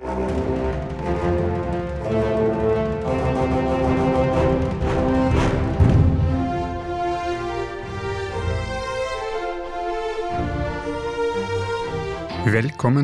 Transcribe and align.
Velkommen 0.00 0.16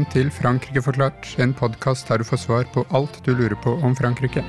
til 0.08 0.30
Frankrike 0.32 0.80
forklart, 0.80 1.36
en 1.36 1.52
podkast 1.52 2.08
der 2.08 2.18
du 2.18 2.24
får 2.24 2.40
svar 2.40 2.64
på 2.72 2.86
alt 2.88 3.20
du 3.26 3.34
lurer 3.34 3.60
på 3.60 3.74
om 3.84 3.92
Frankrike. 3.96 4.40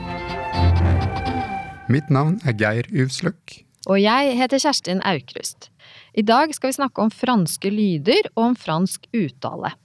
Mitt 1.91 2.07
navn 2.07 2.39
er 2.47 2.55
Geir 2.55 2.87
Uvsløk. 2.95 3.59
Og 3.91 3.99
jeg 3.99 4.37
heter 4.39 4.63
Kjerstin 4.63 5.03
Aukrust. 5.03 5.67
I 6.15 6.23
dag 6.23 6.55
skal 6.55 6.71
vi 6.71 6.79
snakke 6.79 7.03
om 7.03 7.11
franske 7.11 7.67
lyder 7.75 8.31
og 8.37 8.43
om 8.45 8.55
fransk 8.55 9.11
uttale. 9.11 9.75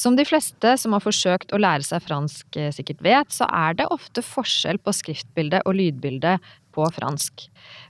Som 0.00 0.16
de 0.16 0.24
fleste 0.24 0.76
som 0.80 0.94
har 0.96 1.02
forsøkt 1.04 1.52
å 1.52 1.60
lære 1.60 1.84
seg 1.84 2.00
fransk 2.06 2.56
eh, 2.56 2.70
sikkert 2.72 3.02
vet, 3.04 3.34
så 3.36 3.44
er 3.52 3.76
det 3.76 3.90
ofte 3.92 4.24
forskjell 4.24 4.80
på 4.80 4.94
skriftbilde 4.96 5.60
og 5.66 5.76
lydbilde 5.76 6.38
på 6.72 6.86
fransk. 6.94 7.44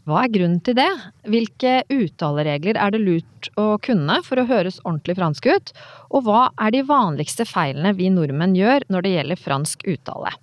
Hva 0.09 0.25
er 0.25 0.33
grunnen 0.35 0.59
til 0.67 0.75
det? 0.79 0.89
Hvilke 1.31 1.75
uttaleregler 1.93 2.81
er 2.81 2.95
det 2.95 3.03
lurt 3.05 3.51
å 3.61 3.77
kunne 3.85 4.17
for 4.27 4.41
å 4.41 4.47
høres 4.49 4.81
ordentlig 4.83 5.21
fransk 5.21 5.47
ut? 5.53 5.73
Og 6.11 6.27
hva 6.27 6.49
er 6.59 6.75
de 6.75 6.83
vanligste 6.89 7.47
feilene 7.47 7.93
vi 7.95 8.11
nordmenn 8.11 8.57
gjør 8.59 8.89
når 8.91 9.07
det 9.07 9.13
gjelder 9.15 9.45
fransk 9.45 9.87
uttale? 9.93 10.35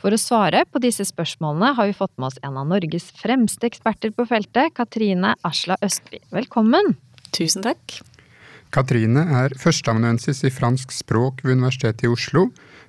For 0.00 0.14
å 0.14 0.20
svare 0.20 0.64
på 0.70 0.80
disse 0.84 1.04
spørsmålene 1.08 1.74
har 1.76 1.90
vi 1.90 1.98
fått 1.98 2.14
med 2.16 2.30
oss 2.30 2.40
en 2.44 2.56
av 2.60 2.70
Norges 2.70 3.10
fremste 3.20 3.68
eksperter 3.68 4.14
på 4.16 4.26
feltet, 4.30 4.72
Katrine 4.78 5.34
Asla 5.44 5.76
Østby. 5.84 6.22
Velkommen! 6.32 6.94
Tusen 7.32 7.64
takk. 7.64 8.00
Katrine 8.72 9.26
er 9.36 9.52
førsteamanuensis 9.60 10.38
i 10.48 10.50
fransk 10.50 10.94
språk 10.96 11.42
ved 11.44 11.58
Universitetet 11.58 12.06
i 12.06 12.08
Oslo. 12.08 12.46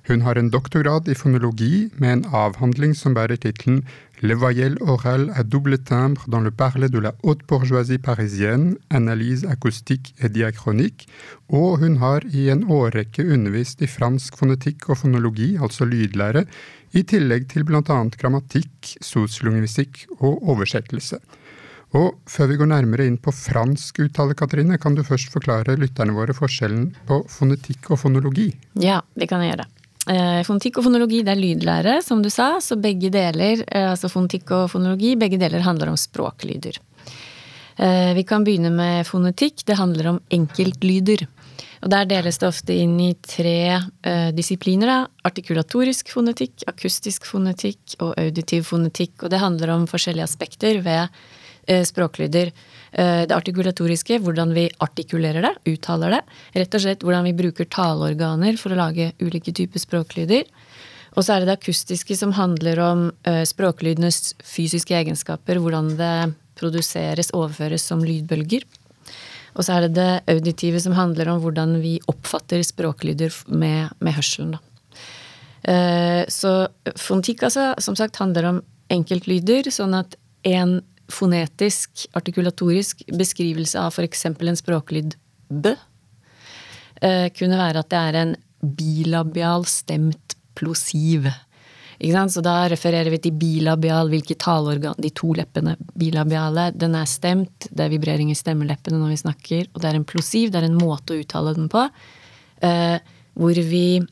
Hun 0.08 0.22
har 0.24 0.38
en 0.40 0.48
doktorgrad 0.52 1.10
i 1.12 1.16
fonologi 1.16 1.90
med 2.00 2.12
en 2.12 2.22
avhandling 2.32 2.94
som 2.96 3.12
bærer 3.16 3.36
tittelen 3.40 3.82
Le 4.24 4.34
voyelle 4.34 4.80
orale 4.80 5.30
à 5.36 5.42
double 5.42 5.76
timbre 5.76 6.24
dans 6.28 6.40
le 6.40 6.50
parler 6.50 6.88
de 6.88 6.98
la 6.98 7.12
haute 7.22 7.44
bourgeoisie 7.46 7.98
parisienne, 7.98 8.76
analyse 8.88 9.44
acoustique 9.44 10.14
et 10.18 10.32
diachronique, 10.32 11.06
og 11.50 11.80
hun 11.82 11.98
har 12.00 12.24
i 12.32 12.48
en 12.48 12.64
årrekke 12.64 13.26
undervist 13.36 13.82
i 13.82 13.90
fransk 13.90 14.38
fonetikk 14.40 14.88
og 14.88 15.02
fonologi, 15.02 15.58
altså 15.60 15.84
lydlære, 15.84 16.46
i 16.94 17.02
tillegg 17.02 17.50
til 17.52 17.68
bl.a. 17.68 18.00
grammatikk, 18.16 18.94
sosiolingvistikk 19.02 20.06
og 20.20 20.40
oversettelse. 20.48 21.20
Og 21.94 22.16
før 22.26 22.50
vi 22.50 22.58
går 22.58 22.70
nærmere 22.72 23.06
inn 23.06 23.20
på 23.22 23.32
fransk 23.34 24.00
uttale, 24.02 24.34
Katrine, 24.34 24.80
kan 24.82 24.96
du 24.96 25.04
først 25.06 25.30
forklare 25.30 25.76
lytterne 25.78 26.16
våre 26.16 26.34
forskjellen 26.34 26.88
på 27.06 27.20
fonetikk 27.30 27.92
og 27.94 28.00
fonologi? 28.02 28.48
Ja, 28.82 28.98
det 29.14 29.28
kan 29.30 29.44
jeg 29.44 29.54
gjøre. 29.54 29.68
Eh, 30.10 30.40
fonetikk 30.44 30.80
og 30.80 30.88
fonologi 30.88 31.22
det 31.24 31.32
er 31.32 31.40
lydlære, 31.40 32.00
som 32.04 32.20
du 32.22 32.28
sa. 32.32 32.58
Så 32.60 32.76
begge 32.76 33.12
deler, 33.14 33.62
eh, 33.68 33.90
altså 33.92 34.10
fonetikk 34.10 34.50
og 34.50 34.70
fonologi, 34.72 35.14
begge 35.16 35.38
deler 35.38 35.64
handler 35.64 35.92
om 35.92 35.96
språklyder. 35.96 36.80
Eh, 37.76 38.12
vi 38.14 38.24
kan 38.24 38.44
begynne 38.44 38.74
med 38.74 39.06
fonetikk. 39.06 39.64
Det 39.64 39.78
handler 39.78 40.06
om 40.08 40.20
enkeltlyder. 40.30 41.26
Og 41.84 41.90
der 41.90 42.04
deles 42.04 42.38
det 42.38 42.48
ofte 42.48 42.72
inn 42.72 42.98
i 42.98 43.14
tre 43.20 43.82
disipliner. 44.32 44.86
Da. 44.86 45.06
Artikulatorisk 45.28 46.08
fonetikk, 46.08 46.64
akustisk 46.66 47.26
fonetikk 47.28 47.98
og 48.00 48.14
auditiv 48.16 48.64
fonetikk. 48.64 49.22
Og 49.22 49.30
det 49.30 49.38
handler 49.42 49.68
om 49.74 49.84
forskjellige 49.86 50.24
aspekter 50.24 50.80
ved 50.80 51.10
språklyder. 51.88 52.52
Uh, 52.94 53.24
det 53.26 53.34
artikulatoriske, 53.34 54.20
hvordan 54.22 54.54
vi 54.56 54.68
artikulerer 54.84 55.46
det, 55.46 55.54
uttaler 55.74 56.16
det. 56.16 56.22
Rett 56.60 56.76
og 56.78 56.84
slett 56.84 57.04
hvordan 57.06 57.26
vi 57.28 57.34
bruker 57.38 57.68
taleorganer 57.70 58.60
for 58.60 58.74
å 58.74 58.78
lage 58.78 59.12
ulike 59.22 59.54
typer 59.54 59.82
språklyder. 59.82 60.46
Og 61.14 61.22
så 61.22 61.34
er 61.34 61.42
det 61.42 61.52
det 61.52 61.58
akustiske 61.60 62.16
som 62.18 62.32
handler 62.34 62.80
om 62.82 63.02
språklydenes 63.46 64.32
fysiske 64.42 64.96
egenskaper. 64.98 65.60
Hvordan 65.62 65.92
det 65.94 66.14
produseres, 66.58 67.30
overføres 67.30 67.86
som 67.86 68.02
lydbølger. 68.02 68.66
Og 69.54 69.66
så 69.66 69.76
er 69.76 69.86
det 69.86 69.94
det 69.98 70.34
auditive 70.34 70.80
som 70.82 70.96
handler 70.98 71.30
om 71.30 71.42
hvordan 71.42 71.78
vi 71.82 71.96
oppfatter 72.10 72.62
språklyder 72.66 73.34
med, 73.54 73.94
med 74.02 74.16
hørselen. 74.16 74.56
Da. 74.56 74.62
Eh, 75.70 76.22
så 76.28 76.66
fontikk 77.00 77.46
altså, 77.46 77.72
som 77.82 77.96
sagt, 77.96 78.18
handler 78.20 78.50
om 78.50 78.62
enkeltlyder, 78.92 79.70
sånn 79.72 79.94
at 79.96 80.18
en 80.44 80.80
fonetisk, 81.12 82.06
artikulatorisk 82.16 83.02
beskrivelse 83.12 83.80
av 83.80 83.92
f.eks. 83.92 84.26
en 84.26 84.56
språklyd 84.58 85.16
b 85.48 85.74
eh, 87.04 87.28
kunne 87.36 87.60
være 87.60 87.82
at 87.82 87.90
det 87.92 88.00
er 88.00 88.20
en 88.20 88.36
bilabial 88.64 89.66
stemt 89.68 90.36
plosiv. 90.56 91.28
Så 92.00 92.42
da 92.42 92.54
refererer 92.68 93.10
vi 93.12 93.20
til 93.22 93.36
bilabial, 93.38 94.10
hvilke 94.10 94.34
taleorgan 94.34 94.98
De 94.98 95.10
to 95.14 95.32
leppene. 95.32 95.76
Bilabiale, 95.94 96.72
den 96.74 96.94
er 96.98 97.06
stemt. 97.06 97.68
Det 97.70 97.84
er 97.84 97.92
vibrering 97.92 98.30
i 98.30 98.36
stemmeleppene 98.36 98.98
når 98.98 99.14
vi 99.14 99.20
snakker. 99.22 99.68
Og 99.72 99.80
det 99.80 99.90
er 99.90 100.00
en 100.00 100.04
plosiv, 100.08 100.50
det 100.50 100.60
er 100.60 100.68
en 100.68 100.80
måte 100.80 101.14
å 101.14 101.20
uttale 101.22 101.54
den 101.54 101.68
på. 101.70 101.86
Eh, 102.66 102.98
hvor 103.34 103.60
vi 103.70 104.02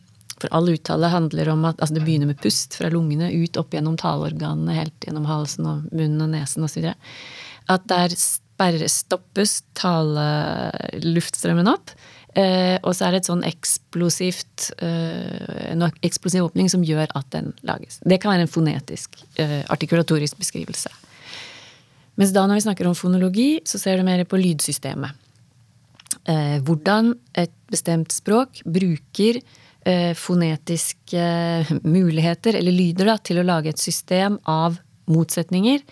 For 0.43 0.51
all 0.57 0.67
uttale 0.73 1.07
handler 1.13 1.53
om 1.53 1.63
at 1.69 1.79
altså 1.79 1.95
det 1.97 2.05
begynner 2.07 2.29
med 2.33 2.41
pust 2.43 2.75
fra 2.79 2.91
lungene 2.93 3.29
ut 3.31 3.59
opp 3.61 3.71
gjennom 3.77 3.97
taleorganene, 4.01 4.75
helt 4.75 5.07
gjennom 5.07 5.27
halsen 5.29 5.69
og 5.69 5.77
munnen 5.95 6.25
og 6.27 6.31
nesen 6.35 6.67
osv. 6.67 6.85
At 7.71 7.83
der 7.91 8.09
stoppes 8.91 9.53
taleluftstrømmen 9.79 11.69
opp. 11.71 11.95
Eh, 12.33 12.79
og 12.81 12.95
så 12.97 13.05
er 13.05 13.11
det 13.13 13.19
et 13.21 13.29
sånn 13.29 13.45
eksplosivt 13.45 14.73
eh, 14.81 15.73
en 15.75 15.85
eksplosiv 16.01 16.47
åpning 16.47 16.71
som 16.73 16.85
gjør 16.87 17.09
at 17.19 17.27
den 17.35 17.53
lages. 17.69 18.01
Det 18.09 18.19
kan 18.23 18.33
være 18.33 18.47
en 18.47 18.55
fonetisk, 18.55 19.09
eh, 19.37 19.61
artikulatorisk 19.69 20.41
beskrivelse. 20.41 20.91
Mens 22.21 22.33
da 22.33 22.47
når 22.49 22.57
vi 22.57 22.65
snakker 22.67 22.89
om 22.89 22.97
fonologi, 22.97 23.51
så 23.69 23.77
ser 23.81 24.01
du 24.01 24.03
mer 24.09 24.25
på 24.25 24.41
lydsystemet. 24.41 25.13
Eh, 26.25 26.59
hvordan 26.65 27.13
et 27.37 27.53
bestemt 27.73 28.13
språk 28.15 28.63
bruker 28.65 29.41
fonetiske 30.15 31.23
muligheter, 31.83 32.55
eller 32.55 32.75
lyder, 32.75 33.09
da, 33.11 33.17
til 33.19 33.41
å 33.41 33.47
lage 33.47 33.73
et 33.73 33.83
system 33.83 34.37
av 34.47 34.77
motsetninger. 35.11 35.83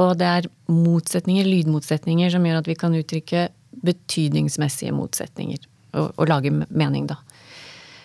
Og 0.00 0.14
det 0.20 0.28
er 0.28 0.48
motsetninger, 0.72 1.48
lydmotsetninger, 1.48 2.30
som 2.32 2.46
gjør 2.46 2.60
at 2.62 2.70
vi 2.70 2.78
kan 2.78 2.94
uttrykke 2.96 3.48
betydningsmessige 3.82 4.94
motsetninger 4.94 5.64
og, 5.98 6.12
og 6.16 6.28
lage 6.30 6.52
mening, 6.52 7.08
da. 7.10 7.18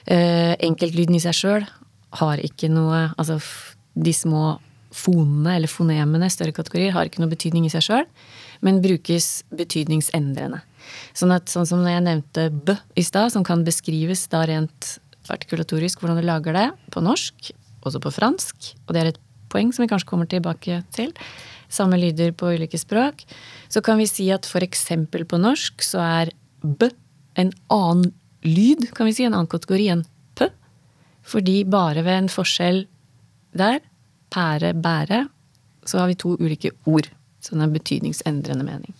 Uh, 0.08 0.54
enkeltlyden 0.64 1.18
i 1.18 1.24
seg 1.24 1.36
sjøl 1.36 1.66
har 2.16 2.40
ikke 2.40 2.70
noe 2.72 3.10
Altså 3.20 3.42
de 4.00 4.14
små 4.16 4.54
fonene 4.96 5.58
eller 5.58 5.68
fonemene, 5.70 6.30
større 6.32 6.56
kategorier, 6.56 6.94
har 6.96 7.10
ikke 7.10 7.20
noe 7.20 7.34
betydning 7.34 7.66
i 7.68 7.72
seg 7.74 7.84
sjøl, 7.84 8.06
men 8.64 8.80
brukes 8.82 9.44
betydningsendrende. 9.54 10.62
Sånn 11.18 11.34
at 11.36 11.52
sånn 11.52 11.68
som 11.68 11.84
jeg 11.86 12.06
nevnte 12.06 12.48
b 12.50 12.78
i 12.98 13.04
stad, 13.06 13.34
som 13.36 13.44
kan 13.46 13.66
beskrives 13.68 14.24
da 14.32 14.46
rent 14.48 14.96
artikulatorisk 15.34 16.02
hvordan 16.02 16.20
du 16.20 16.26
lager 16.28 16.56
det 16.58 16.68
på 16.94 17.04
norsk, 17.04 17.52
også 17.86 18.02
på 18.04 18.14
fransk, 18.14 18.74
og 18.86 18.96
det 18.96 19.02
er 19.02 19.12
et 19.14 19.22
poeng 19.52 19.72
som 19.74 19.84
vi 19.84 19.90
kanskje 19.92 20.10
kommer 20.10 20.30
tilbake 20.30 20.82
til, 20.96 21.14
samme 21.70 22.00
lyder 22.00 22.34
på 22.36 22.54
ulike 22.56 22.80
språk, 22.80 23.24
så 23.70 23.84
kan 23.84 24.00
vi 24.00 24.08
si 24.10 24.30
at 24.32 24.48
eksempel 24.64 25.26
på 25.28 25.40
norsk 25.40 25.84
så 25.84 26.04
er 26.04 26.34
b 26.64 26.90
en 27.38 27.52
annen 27.70 28.14
lyd, 28.42 28.88
kan 28.96 29.06
vi 29.06 29.14
si, 29.14 29.26
en 29.28 29.36
annen 29.36 29.50
kategori 29.52 29.90
enn 29.94 30.06
p. 30.36 30.48
Fordi 31.22 31.64
bare 31.70 32.02
ved 32.02 32.24
en 32.24 32.30
forskjell 32.34 32.88
der, 33.54 33.80
pære, 34.34 34.74
bære, 34.74 35.28
så 35.86 36.02
har 36.02 36.10
vi 36.10 36.18
to 36.18 36.34
ulike 36.40 36.72
ord. 36.86 37.10
Sånn 37.44 37.62
er 37.62 37.72
betydningsendrende 37.72 38.66
mening. 38.66 38.96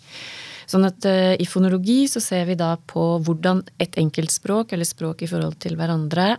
Sånn 0.68 0.88
at 0.88 1.06
uh, 1.08 1.34
i 1.40 1.48
fonologi 1.48 2.02
så 2.12 2.22
ser 2.24 2.48
vi 2.50 2.58
da 2.60 2.74
på 2.92 3.06
hvordan 3.24 3.64
et 3.84 3.98
enkeltspråk, 4.00 4.74
eller 4.76 4.88
språk 4.88 5.24
i 5.24 5.30
forhold 5.32 5.56
til 5.64 5.78
hverandre, 5.80 6.34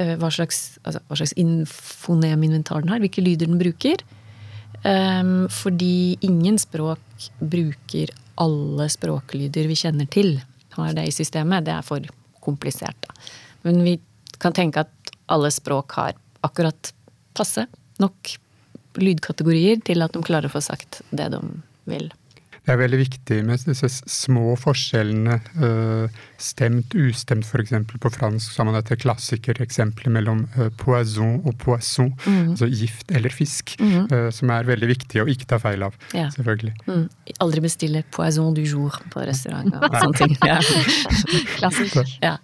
uh, 0.00 0.14
hva 0.20 0.32
slags, 0.32 0.78
altså, 0.84 1.02
hva 1.08 1.20
slags 1.20 1.36
foneminventar 1.72 2.84
den 2.84 2.92
har, 2.92 3.02
hvilke 3.02 3.24
lyder 3.24 3.48
den 3.48 3.60
bruker. 3.62 4.04
Um, 4.82 5.46
fordi 5.52 6.18
ingen 6.26 6.56
språk 6.58 7.30
bruker 7.38 8.10
alle 8.42 8.88
språklyder 8.90 9.68
vi 9.70 9.76
kjenner 9.78 10.08
til 10.10 10.40
har 10.76 10.94
det 10.96 11.06
i 11.08 11.14
systemet, 11.14 11.66
det 11.66 11.74
er 11.74 11.86
for 11.86 12.04
komplisert. 12.42 12.96
Da. 13.06 13.14
Men 13.66 13.82
vi 13.86 13.98
kan 14.42 14.54
tenke 14.56 14.84
at 14.86 15.12
alle 15.32 15.50
språk 15.54 15.96
har 15.98 16.16
akkurat 16.42 16.92
passe 17.36 17.66
nok 18.02 18.34
lydkategorier 19.00 19.80
til 19.86 20.04
at 20.04 20.12
de 20.12 20.24
klarer 20.24 20.50
å 20.50 20.56
få 20.56 20.62
sagt 20.64 21.00
det 21.10 21.30
de 21.32 21.40
vil. 21.88 22.10
Det 22.62 22.70
er 22.70 22.78
veldig 22.78 22.98
viktig 23.00 23.36
med 23.42 23.62
disse 23.66 23.88
små 23.90 24.52
forskjellene. 24.60 25.38
Uh, 25.58 26.20
stemt, 26.38 26.94
ustemt 26.94 27.46
f.eks. 27.48 27.72
På 27.98 28.10
fransk 28.14 28.54
så 28.54 28.62
har 28.62 28.68
man 28.68 28.76
dette 28.78 28.98
klassikereksempelet 29.02 30.14
mellom 30.14 30.44
uh, 30.54 30.68
poison 30.78 31.40
og 31.40 31.56
poisson, 31.58 32.12
mm. 32.22 32.52
altså 32.52 32.68
gift 32.70 33.10
eller 33.10 33.34
fisk, 33.34 33.74
mm. 33.82 34.30
som 34.34 34.52
er 34.54 34.68
veldig 34.68 34.90
viktig 34.92 35.24
å 35.24 35.26
ikke 35.30 35.48
ta 35.50 35.58
feil 35.62 35.82
av. 35.88 35.98
Ja. 36.14 36.28
selvfølgelig. 36.34 36.76
Mm. 36.86 37.02
Aldri 37.42 37.64
bestille 37.66 38.04
poison 38.14 38.54
du 38.54 38.62
jour 38.62 38.94
på 39.10 39.26
restaurant 39.26 39.74
og 39.80 39.98
sånne 40.04 40.22
ting. 40.22 40.38
Ja. 40.46 40.60
Klassisk. 41.58 42.14
Ja. 42.22 42.36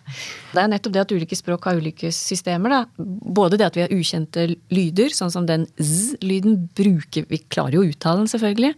Det 0.51 0.65
er 0.65 0.75
nettopp 0.75 0.99
det 0.99 1.05
at 1.05 1.15
ulike 1.15 1.39
språk 1.39 1.71
har 1.71 1.79
ulike 1.79 2.11
systemer. 2.15 2.75
Da. 2.75 3.07
Både 3.39 3.61
det 3.61 3.71
at 3.71 3.79
vi 3.79 3.87
har 3.87 3.95
ukjente 3.95 4.51
lyder, 4.75 5.15
sånn 5.15 5.31
som 5.31 5.47
den 5.47 5.69
z-lyden 5.79 6.65
bruker 6.75 7.27
Vi 7.29 7.45
klarer 7.47 7.79
jo 7.79 7.87
å 7.87 7.91
uttale 7.93 8.25
den, 8.25 8.33
selvfølgelig 8.35 8.75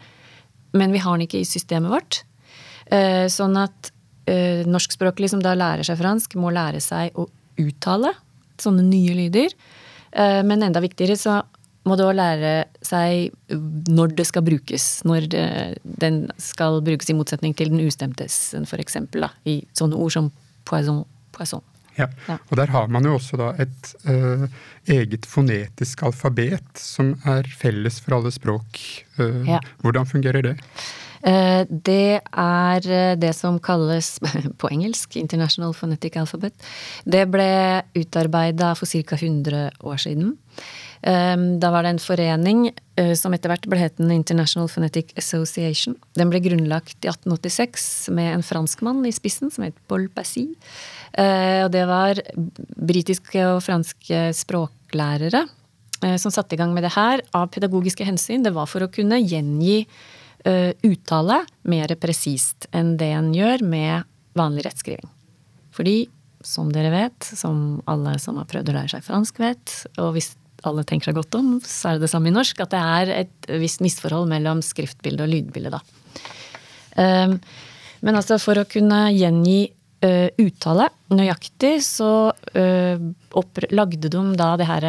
men 0.76 0.92
vi 0.94 1.02
har 1.02 1.16
den 1.16 1.26
ikke 1.26 1.42
i 1.42 1.48
systemet 1.48 1.92
vårt. 1.92 2.22
Eh, 2.90 3.26
sånn 3.30 3.56
at 3.60 3.92
eh, 4.30 4.66
norskspråklige 4.68 5.34
som 5.34 5.44
da 5.44 5.54
lærer 5.58 5.86
seg 5.86 6.00
fransk, 6.00 6.36
må 6.40 6.52
lære 6.54 6.82
seg 6.84 7.16
å 7.18 7.28
uttale 7.60 8.12
sånne 8.60 8.84
nye 8.86 9.16
lyder. 9.16 9.54
Eh, 10.10 10.40
men 10.46 10.66
enda 10.66 10.82
viktigere 10.82 11.18
så 11.18 11.40
må 11.88 11.96
det 11.96 12.04
òg 12.04 12.16
lære 12.18 12.52
seg 12.84 13.30
når 13.88 14.14
det 14.18 14.26
skal 14.28 14.44
brukes. 14.44 14.88
Når 15.08 15.28
det, 15.32 15.46
den 16.02 16.22
skal 16.42 16.80
brukes 16.84 17.08
i 17.08 17.16
motsetning 17.16 17.56
til 17.56 17.72
den 17.72 17.82
ustemtes, 17.86 18.52
for 18.68 18.82
eksempel. 18.82 19.24
Da, 19.26 19.32
I 19.48 19.62
sånne 19.76 19.96
ord 19.96 20.12
som 20.14 20.30
poison. 20.68 21.04
poison. 21.32 21.64
Ja. 22.00 22.08
ja. 22.28 22.38
Og 22.48 22.56
der 22.60 22.72
har 22.74 22.90
man 22.92 23.06
jo 23.06 23.16
også 23.18 23.38
da 23.40 23.50
et 23.62 23.92
uh, 24.08 24.46
eget 24.90 25.28
fonetisk 25.28 26.02
alfabet 26.08 26.80
som 26.80 27.14
er 27.28 27.48
felles 27.60 28.00
for 28.02 28.18
alle 28.18 28.32
språk. 28.34 28.80
Uh, 29.20 29.44
ja. 29.48 29.60
Hvordan 29.84 30.08
fungerer 30.08 30.42
det? 30.50 30.56
Uh, 31.20 31.62
det 31.68 32.20
er 32.24 33.16
det 33.20 33.32
som 33.36 33.60
kalles 33.62 34.14
på 34.60 34.70
engelsk 34.72 35.16
International 35.20 35.74
Phonetic 35.76 36.16
Alphabet. 36.16 36.56
Det 37.04 37.26
ble 37.30 37.50
utarbeida 37.98 38.74
for 38.78 38.88
ca. 38.88 39.20
100 39.20 39.68
år 39.80 40.00
siden. 40.08 40.38
Da 41.00 41.70
var 41.72 41.86
det 41.86 41.94
en 41.94 42.02
forening 42.02 42.66
som 43.16 43.32
etter 43.32 43.48
hvert 43.48 43.64
ble 43.72 43.78
het 43.80 44.02
International 44.04 44.68
Phonetic 44.68 45.14
Association. 45.16 45.94
Den 46.18 46.28
ble 46.28 46.42
grunnlagt 46.44 46.98
i 47.06 47.08
1886 47.08 48.10
med 48.12 48.34
en 48.34 48.44
franskmann 48.44 49.00
i 49.08 49.14
spissen 49.14 49.48
som 49.48 49.64
het 49.64 49.78
Paul 49.88 50.10
Passy. 50.12 50.50
Eh, 51.12 51.64
og 51.64 51.72
det 51.74 51.86
var 51.90 52.20
britiske 52.76 53.42
og 53.50 53.62
franske 53.66 54.28
språklærere 54.36 55.42
eh, 56.04 56.16
som 56.20 56.32
satte 56.34 56.54
i 56.54 56.60
gang 56.60 56.74
med 56.74 56.86
det 56.86 56.94
her 56.94 57.22
av 57.36 57.50
pedagogiske 57.54 58.06
hensyn. 58.06 58.44
Det 58.46 58.54
var 58.54 58.70
for 58.70 58.86
å 58.86 58.92
kunne 58.92 59.18
gjengi 59.18 59.82
eh, 59.82 60.70
uttale 60.86 61.42
mer 61.70 61.96
presist 62.00 62.68
enn 62.70 62.96
det 63.00 63.10
en 63.16 63.32
gjør 63.34 63.66
med 63.66 64.06
vanlig 64.38 64.68
rettskriving. 64.68 65.10
Fordi, 65.74 66.04
som 66.46 66.70
dere 66.72 66.92
vet, 66.94 67.26
som 67.26 67.80
alle 67.90 68.16
som 68.22 68.38
har 68.38 68.48
prøvd 68.50 68.70
å 68.70 68.76
lære 68.78 68.94
seg 68.94 69.06
fransk 69.06 69.42
vet, 69.42 69.74
og 69.98 70.14
hvis 70.14 70.32
alle 70.68 70.84
tenker 70.84 71.10
seg 71.10 71.18
godt 71.18 71.36
om, 71.38 71.50
så 71.64 71.90
er 71.90 71.98
det 71.98 72.06
det 72.06 72.12
samme 72.12 72.30
i 72.30 72.34
norsk, 72.34 72.60
at 72.62 72.72
det 72.74 72.80
er 72.80 73.12
et 73.22 73.50
visst 73.62 73.82
misforhold 73.84 74.28
mellom 74.30 74.62
skriftbilde 74.64 75.24
og 75.24 75.32
lydbilde, 75.32 75.72
da. 75.78 75.80
Men 78.00 78.16
altså, 78.16 78.38
for 78.40 78.60
å 78.60 78.66
kunne 78.68 79.08
gjengi 79.12 79.70
uh, 80.04 80.28
uttale 80.40 80.88
nøyaktig, 81.12 81.74
så 81.84 82.12
uh, 82.32 83.04
lagde 83.72 84.12
de 84.12 84.22
da 84.40 84.54
det 84.60 84.68
her 84.68 84.88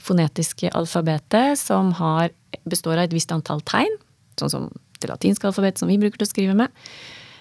fonetiske 0.00 0.72
alfabetet 0.76 1.60
som 1.60 1.92
har, 1.98 2.30
består 2.68 2.98
av 2.98 3.08
et 3.08 3.16
visst 3.16 3.32
antall 3.34 3.64
tegn, 3.68 3.96
sånn 4.40 4.52
som 4.52 4.68
det 5.00 5.08
latinske 5.10 5.48
alfabetet 5.48 5.82
som 5.82 5.90
vi 5.90 5.98
bruker 6.00 6.20
til 6.20 6.28
å 6.28 6.30
skrive 6.30 6.54
med. 6.56 6.72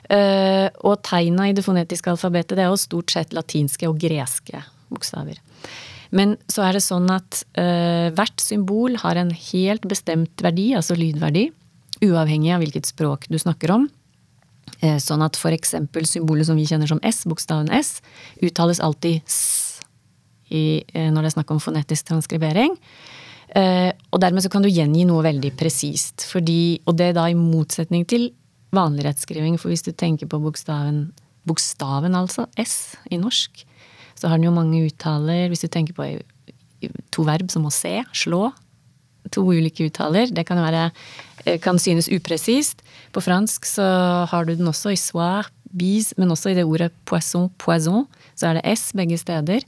Og 0.09 1.01
tegna 1.05 1.45
i 1.47 1.53
det 1.55 1.63
fonetiske 1.63 2.11
alfabetet 2.11 2.57
det 2.57 2.63
er 2.63 2.71
jo 2.71 2.79
stort 2.79 3.11
sett 3.13 3.35
latinske 3.35 3.87
og 3.87 3.99
greske 4.01 4.61
bokstaver. 4.91 5.39
Men 6.15 6.35
så 6.49 6.65
er 6.65 6.77
det 6.77 6.83
sånn 6.85 7.09
at 7.13 7.43
eh, 7.59 8.09
hvert 8.17 8.41
symbol 8.41 8.97
har 9.03 9.19
en 9.19 9.29
helt 9.29 9.85
bestemt 9.89 10.41
verdi, 10.41 10.71
altså 10.77 10.97
lydverdi, 10.97 11.49
uavhengig 12.05 12.53
av 12.55 12.63
hvilket 12.63 12.89
språk 12.89 13.27
du 13.29 13.37
snakker 13.41 13.75
om. 13.75 13.87
Eh, 14.79 14.97
sånn 15.01 15.23
at 15.25 15.37
f.eks. 15.37 15.75
symbolet 16.07 16.47
som 16.47 16.57
vi 16.57 16.67
kjenner 16.69 16.89
som 16.89 17.01
S, 17.05 17.25
bokstaven 17.29 17.69
S, 17.75 17.99
uttales 18.45 18.81
alltid 18.81 19.21
S 19.27 19.39
i, 20.49 20.81
eh, 20.93 21.09
når 21.11 21.25
det 21.25 21.31
er 21.31 21.37
snakk 21.37 21.53
om 21.53 21.61
fonetisk 21.61 22.09
transkribering. 22.09 22.75
Eh, 23.57 23.91
og 24.13 24.21
dermed 24.21 24.45
så 24.45 24.51
kan 24.53 24.63
du 24.65 24.69
gjengi 24.69 25.05
noe 25.09 25.25
veldig 25.25 25.51
presist. 25.57 26.27
Og 26.33 26.45
det 26.97 27.09
er 27.09 27.17
da 27.17 27.27
i 27.29 27.37
motsetning 27.37 28.05
til 28.09 28.29
vanlig 28.75 29.07
rettskriving. 29.07 29.57
For 29.59 29.73
hvis 29.73 29.85
du 29.85 29.91
tenker 29.91 30.29
på 30.29 30.41
bokstaven, 30.41 31.09
bokstaven 31.49 32.17
altså, 32.17 32.47
S 32.57 32.95
i 33.11 33.19
norsk, 33.21 33.65
så 34.19 34.27
har 34.27 34.39
den 34.39 34.49
jo 34.49 34.55
mange 34.55 34.83
uttaler. 34.85 35.47
Hvis 35.47 35.63
du 35.63 35.69
tenker 35.71 35.95
på 35.95 36.09
to 37.13 37.25
verb 37.27 37.51
som 37.51 37.67
å 37.67 37.73
se, 37.73 37.97
slå, 38.15 38.49
to 39.33 39.43
ulike 39.45 39.89
uttaler. 39.89 40.31
Det 40.31 40.45
kan, 40.47 40.59
være, 40.63 40.89
eh, 41.45 41.59
kan 41.61 41.79
synes 41.79 42.09
upresist. 42.11 42.83
På 43.11 43.23
fransk 43.23 43.65
så 43.67 43.85
har 44.29 44.45
du 44.45 44.55
den 44.55 44.69
også 44.69 44.93
i 44.93 44.99
soir, 44.99 45.49
bis, 45.69 46.13
men 46.17 46.31
også 46.33 46.51
i 46.51 46.57
det 46.57 46.65
ordet 46.65 46.91
poisson, 47.05 47.49
poison. 47.61 48.07
Så 48.35 48.49
er 48.49 48.57
det 48.57 48.77
S 48.77 48.91
begge 48.95 49.17
steder. 49.19 49.65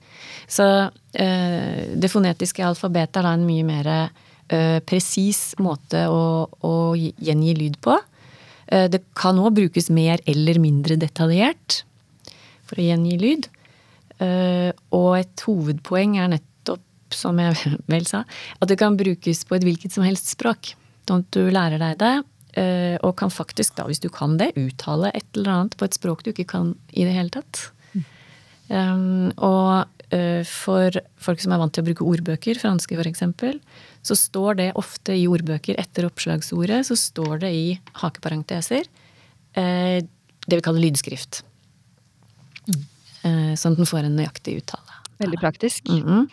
Så 0.47 0.65
øh, 0.89 1.81
det 1.95 2.11
fonetiske 2.11 2.65
alfabetet 2.65 3.21
er 3.21 3.27
da 3.27 3.35
en 3.35 3.45
mye 3.45 3.65
mer 3.67 3.91
øh, 3.91 4.79
presis 4.87 5.51
måte 5.59 6.07
å, 6.09 6.47
å, 6.47 6.73
gjengi 6.95 7.57
lyd 7.57 7.81
på. 7.83 7.99
Det 8.71 9.01
kan 9.19 9.35
òg 9.35 9.57
brukes 9.57 9.89
mer 9.91 10.21
eller 10.31 10.55
mindre 10.63 10.95
detaljert 10.95 11.81
for 12.63 12.79
å 12.79 12.85
gjengi 12.85 13.17
lyd. 13.19 13.49
Og 14.21 15.09
et 15.17 15.43
hovedpoeng 15.47 16.19
er 16.21 16.27
nettopp, 16.29 16.83
som 17.17 17.39
jeg 17.41 17.55
vel 17.93 18.05
sa, 18.09 18.21
at 18.59 18.69
det 18.69 18.77
kan 18.81 18.99
brukes 18.99 19.45
på 19.47 19.57
et 19.57 19.65
hvilket 19.65 19.95
som 19.95 20.05
helst 20.05 20.29
språk. 20.35 20.75
Sånn 21.09 21.25
at 21.25 21.35
du 21.35 21.49
lærer 21.51 21.81
deg 21.81 21.97
det, 21.99 22.13
eh, 22.59 22.97
og 23.03 23.15
kan 23.19 23.31
faktisk, 23.33 23.75
da, 23.79 23.87
hvis 23.89 24.01
du 24.03 24.09
kan 24.13 24.37
det, 24.39 24.53
uttale 24.59 25.11
et 25.15 25.27
eller 25.35 25.53
annet 25.55 25.77
på 25.79 25.87
et 25.87 25.97
språk 25.97 26.23
du 26.23 26.31
ikke 26.33 26.49
kan 26.53 26.75
i 26.91 27.05
det 27.07 27.15
hele 27.15 27.33
tatt. 27.33 27.65
Mm. 27.91 28.05
Um, 28.71 29.27
og 29.43 30.15
uh, 30.15 30.41
for 30.47 31.01
folk 31.19 31.43
som 31.43 31.55
er 31.55 31.61
vant 31.61 31.75
til 31.75 31.83
å 31.83 31.89
bruke 31.89 32.07
ordbøker, 32.07 32.59
franske 32.61 32.95
f.eks., 32.95 33.25
så 34.01 34.17
står 34.17 34.57
det 34.61 34.71
ofte 34.79 35.13
i 35.17 35.27
ordbøker 35.29 35.77
etter 35.81 36.07
oppslagsordet, 36.07 36.85
så 36.87 36.97
står 36.97 37.43
det 37.43 37.51
i 37.53 37.67
hakeparenteser 38.01 38.87
uh, 38.87 39.99
det 40.01 40.57
vi 40.57 40.63
kaller 40.65 40.85
lydskrift. 40.87 41.43
Uh, 43.21 43.53
sånn 43.59 43.75
at 43.75 43.81
den 43.81 43.89
får 43.89 44.07
en 44.07 44.17
nøyaktig 44.17 44.59
uttale. 44.63 44.99
Veldig 45.21 45.39
praktisk. 45.41 45.89
Mm 45.89 46.03
-hmm. 46.03 46.27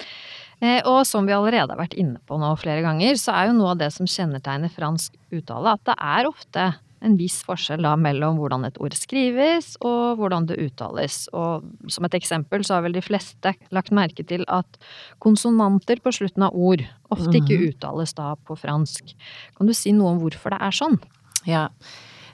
Eh, 0.60 0.82
og 0.90 1.06
som 1.06 1.26
vi 1.26 1.32
allerede 1.32 1.70
har 1.70 1.78
vært 1.78 1.94
inne 1.94 2.18
på 2.26 2.38
nå 2.40 2.50
flere 2.58 2.82
ganger, 2.82 3.14
så 3.14 3.34
er 3.36 3.48
jo 3.48 3.58
noe 3.60 3.70
av 3.76 3.78
det 3.78 3.92
som 3.94 4.06
kjennetegner 4.10 4.72
fransk 4.74 5.14
uttale, 5.30 5.76
at 5.76 5.84
det 5.86 5.94
er 5.94 6.26
ofte 6.26 6.74
en 6.98 7.14
viss 7.14 7.36
forskjell 7.46 7.84
da 7.86 7.92
mellom 7.94 8.40
hvordan 8.40 8.66
et 8.66 8.78
ord 8.82 8.96
skrives 8.98 9.76
og 9.86 10.18
hvordan 10.18 10.48
det 10.48 10.58
uttales. 10.58 11.28
Og 11.30 11.62
som 11.86 12.08
et 12.08 12.16
eksempel 12.18 12.64
så 12.66 12.74
har 12.74 12.82
vel 12.82 12.96
de 12.96 13.04
fleste 13.04 13.54
lagt 13.70 13.94
merke 13.94 14.26
til 14.26 14.42
at 14.50 14.80
konsonanter 15.22 16.02
på 16.02 16.10
slutten 16.16 16.48
av 16.48 16.58
ord 16.58 16.82
ofte 17.14 17.38
ikke 17.38 17.54
mhm. 17.54 17.70
uttales 17.70 18.16
da 18.18 18.32
på 18.34 18.58
fransk. 18.58 19.14
Kan 19.54 19.70
du 19.70 19.76
si 19.76 19.94
noe 19.94 20.16
om 20.16 20.22
hvorfor 20.24 20.56
det 20.56 20.62
er 20.66 20.74
sånn? 20.74 20.98
Ja. 21.46 21.68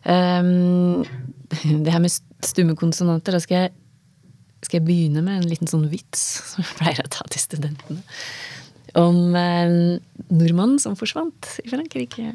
Um, 0.04 1.04
det 1.84 1.92
her 1.92 2.00
med 2.00 2.16
stumme 2.44 2.76
konsonanter, 2.80 3.36
da 3.36 3.44
skal 3.44 3.66
jeg 3.66 3.76
skal 4.66 4.80
jeg 4.80 4.88
begynne 4.88 5.22
med 5.24 5.42
en 5.42 5.48
liten 5.50 5.70
sånn 5.70 5.86
vits 5.92 6.24
som 6.54 6.64
jeg 6.64 6.80
pleier 6.80 7.04
å 7.04 7.12
ta 7.12 7.26
til 7.30 7.42
studentene? 7.42 8.02
Om 8.94 9.34
eh, 9.34 9.72
nordmannen 10.30 10.78
som 10.78 10.94
forsvant 10.94 11.48
i 11.64 11.70
Frankrike. 11.70 12.28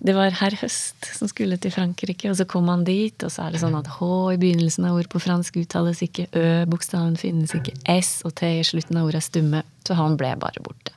Det 0.00 0.14
var 0.16 0.32
herr 0.38 0.54
Høst 0.62 1.10
som 1.12 1.28
skulle 1.28 1.58
til 1.60 1.74
Frankrike, 1.74 2.30
og 2.30 2.38
så 2.38 2.46
kom 2.48 2.70
han 2.72 2.86
dit, 2.88 3.20
og 3.20 3.32
så 3.32 3.44
er 3.44 3.52
det 3.52 3.60
sånn 3.60 3.76
at 3.76 3.90
H 3.98 4.08
i 4.32 4.38
begynnelsen 4.40 4.88
av 4.88 4.96
ord 4.96 5.10
på 5.12 5.20
fransk 5.20 5.60
uttales 5.60 6.00
ikke, 6.06 6.30
Ø-bokstaven 6.32 7.20
finnes 7.20 7.52
ikke, 7.56 7.76
S 7.92 8.22
og 8.24 8.32
T 8.40 8.48
i 8.62 8.64
slutten 8.64 8.96
av 8.96 9.10
ordet 9.10 9.20
er 9.20 9.28
stumme, 9.28 9.62
så 9.84 9.98
han 9.98 10.16
ble 10.20 10.32
bare 10.40 10.64
borte. 10.64 10.96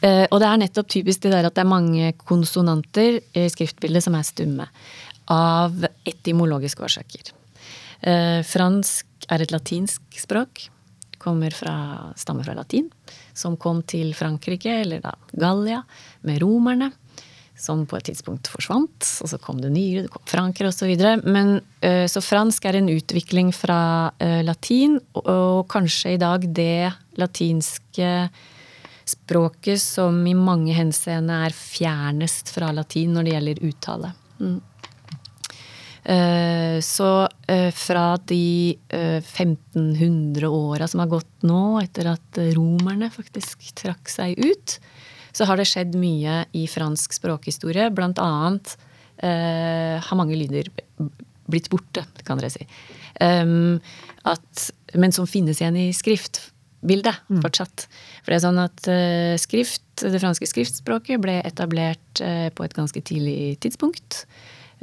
uh, 0.00 0.24
og 0.32 0.38
det 0.40 0.48
er 0.48 0.62
nettopp 0.64 0.88
typisk 0.96 1.26
det 1.26 1.36
der 1.36 1.50
at 1.50 1.56
det 1.56 1.66
er 1.66 1.74
mange 1.76 2.14
konsonanter 2.24 3.20
i 3.36 3.48
skriftbildet 3.52 4.08
som 4.08 4.16
er 4.16 4.24
stumme. 4.24 4.70
Av 5.32 5.84
etymologiske 6.06 6.86
årsaker. 6.86 7.35
Eh, 8.06 8.40
fransk 8.46 9.26
er 9.32 9.42
et 9.42 9.52
latinsk 9.54 10.20
språk. 10.20 10.68
Kommer 11.18 11.54
fra, 11.54 12.12
stammer 12.18 12.46
fra 12.46 12.54
latin. 12.54 12.90
Som 13.34 13.56
kom 13.58 13.82
til 13.82 14.14
Frankrike, 14.14 14.80
eller 14.84 15.02
da 15.02 15.16
Gallia, 15.32 15.82
med 16.22 16.40
romerne. 16.42 16.92
Som 17.58 17.86
på 17.88 17.96
et 17.96 18.10
tidspunkt 18.10 18.50
forsvant. 18.52 19.08
Og 19.24 19.30
så 19.32 19.40
kom 19.42 19.62
det 19.62 19.72
nye, 19.74 20.04
det 20.04 20.12
kom 20.12 20.26
frankere 20.28 20.70
osv. 20.70 20.92
Men 21.24 21.56
eh, 21.80 22.04
så 22.10 22.22
fransk 22.22 22.68
er 22.68 22.78
en 22.78 22.92
utvikling 22.92 23.50
fra 23.56 24.12
eh, 24.22 24.42
latin, 24.46 25.00
og, 25.16 25.24
og 25.24 25.64
kanskje 25.72 26.14
i 26.14 26.20
dag 26.20 26.46
det 26.54 26.92
latinske 27.18 28.12
språket 29.06 29.80
som 29.80 30.18
i 30.26 30.34
mange 30.34 30.74
henseende 30.74 31.38
er 31.46 31.54
fjernest 31.54 32.50
fra 32.54 32.72
latin 32.74 33.14
når 33.14 33.26
det 33.26 33.34
gjelder 33.36 33.66
uttale. 33.68 34.14
Mm. 34.42 34.56
Eh, 36.06 36.80
så 36.80 37.28
eh, 37.48 37.70
fra 37.74 38.16
de 38.16 38.78
1500 38.88 40.48
åra 40.48 40.86
som 40.88 41.02
har 41.02 41.10
gått 41.10 41.46
nå, 41.46 41.80
etter 41.82 42.12
at 42.12 42.38
romerne 42.54 43.10
faktisk 43.10 43.72
trakk 43.74 44.10
seg 44.12 44.38
ut, 44.38 44.76
så 45.34 45.48
har 45.48 45.58
det 45.58 45.66
skjedd 45.68 45.96
mye 45.98 46.44
i 46.54 46.66
fransk 46.70 47.16
språkhistorie. 47.18 47.90
Blant 47.94 48.22
annet 48.22 48.76
har 49.16 50.16
mange 50.18 50.36
lyder 50.36 50.66
blitt 51.48 51.70
borte, 51.72 52.02
kan 52.28 52.36
dere 52.36 52.50
si. 52.52 52.66
At, 53.16 54.64
men 54.92 55.14
som 55.16 55.28
finnes 55.28 55.62
igjen 55.62 55.78
i 55.80 55.86
skrift 55.96 56.42
bildet 56.84 57.16
mm. 57.32 57.40
fortsatt. 57.44 57.86
For 58.20 58.32
det 58.32 58.36
er 58.36 58.44
sånn 58.44 58.60
at 58.60 58.90
skrift, 59.40 59.86
det 60.04 60.20
franske 60.20 60.48
skriftspråket 60.52 61.20
ble 61.24 61.38
etablert 61.48 62.20
på 62.20 62.66
et 62.68 62.76
ganske 62.76 63.04
tidlig 63.08 63.56
tidspunkt. 63.64 64.26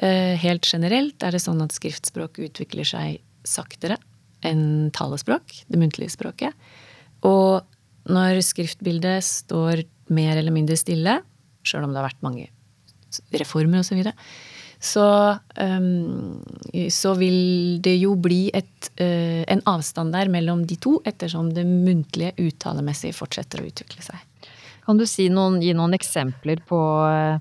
Uh, 0.01 0.33
helt 0.41 0.65
generelt 0.65 1.21
er 1.23 1.35
det 1.35 1.43
sånn 1.43 1.62
at 1.63 1.75
skriftspråk 1.75 2.39
utvikler 2.47 2.88
seg 2.88 3.19
saktere 3.45 4.00
enn 4.43 4.89
talespråk, 4.95 5.53
det 5.69 5.79
muntlige 5.79 6.13
språket. 6.15 6.55
Og 7.27 7.62
når 8.12 8.41
skriftbildet 8.43 9.23
står 9.23 9.85
mer 10.13 10.35
eller 10.39 10.55
mindre 10.55 10.75
stille, 10.79 11.21
sjøl 11.63 11.85
om 11.85 11.93
det 11.93 12.01
har 12.01 12.09
vært 12.09 12.25
mange 12.25 12.50
reformer 13.38 13.83
osv., 13.83 13.93
så, 13.93 14.00
videre, 14.00 14.15
så, 14.83 15.05
um, 15.62 16.41
så 16.91 17.13
vil 17.15 17.79
det 17.85 17.95
jo 18.01 18.17
bli 18.19 18.50
et, 18.51 18.89
uh, 19.00 19.45
en 19.47 19.63
avstand 19.69 20.12
der 20.15 20.31
mellom 20.33 20.65
de 20.67 20.75
to, 20.81 20.97
ettersom 21.07 21.53
det 21.55 21.63
muntlige 21.69 22.35
uttalemessig 22.50 23.13
fortsetter 23.15 23.63
å 23.63 23.69
utvikle 23.69 24.03
seg. 24.03 24.50
Kan 24.83 25.00
du 25.00 25.05
si 25.07 25.29
noen, 25.31 25.62
gi 25.63 25.71
noen 25.75 25.95
eksempler 25.95 26.59
på, 26.67 26.77
eh, 27.07 27.38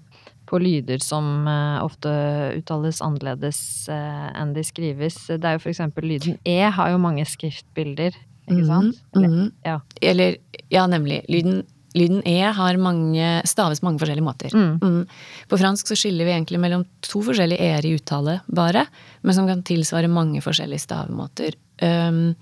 på 0.52 0.60
lyder 0.60 1.00
som 1.04 1.48
uh, 1.48 1.80
ofte 1.84 2.12
uttales 2.58 3.00
annerledes 3.04 3.60
uh, 3.88 4.28
enn 4.36 4.52
de 4.56 4.64
skrives? 4.66 5.16
Det 5.32 5.40
er 5.40 5.56
jo 5.56 5.64
for 5.64 5.72
eksempel 5.72 6.10
lyden 6.10 6.36
E 6.44 6.60
har 6.68 6.92
jo 6.92 7.00
mange 7.00 7.24
skriftbilder, 7.28 8.16
ikke 8.50 8.66
sant? 8.68 9.00
Mm, 9.16 9.24
mm, 9.24 9.46
ja. 9.64 9.78
Eller, 10.12 10.36
ja, 10.72 10.88
nemlig. 10.90 11.22
Lyden 11.32 11.62
Lyden 11.92 12.22
E 12.24 12.38
har 12.40 12.78
mange, 12.80 13.26
staves 13.44 13.82
mange 13.84 14.00
forskjellige 14.00 14.24
måter. 14.24 14.54
Mm. 14.56 14.78
Mm. 14.80 15.02
På 15.48 15.58
fransk 15.60 15.90
så 15.90 15.96
skiller 15.98 16.24
vi 16.24 16.32
egentlig 16.32 16.60
mellom 16.62 16.86
to 17.04 17.20
forskjellige 17.26 17.60
e-er 17.60 17.84
i 17.84 17.92
uttale, 17.98 18.38
bare, 18.48 18.86
men 19.20 19.36
som 19.36 19.48
kan 19.48 19.60
tilsvare 19.66 20.08
mange 20.08 20.40
forskjellige 20.44 20.86
stavemåter. 20.86 21.58
Um, 21.84 22.32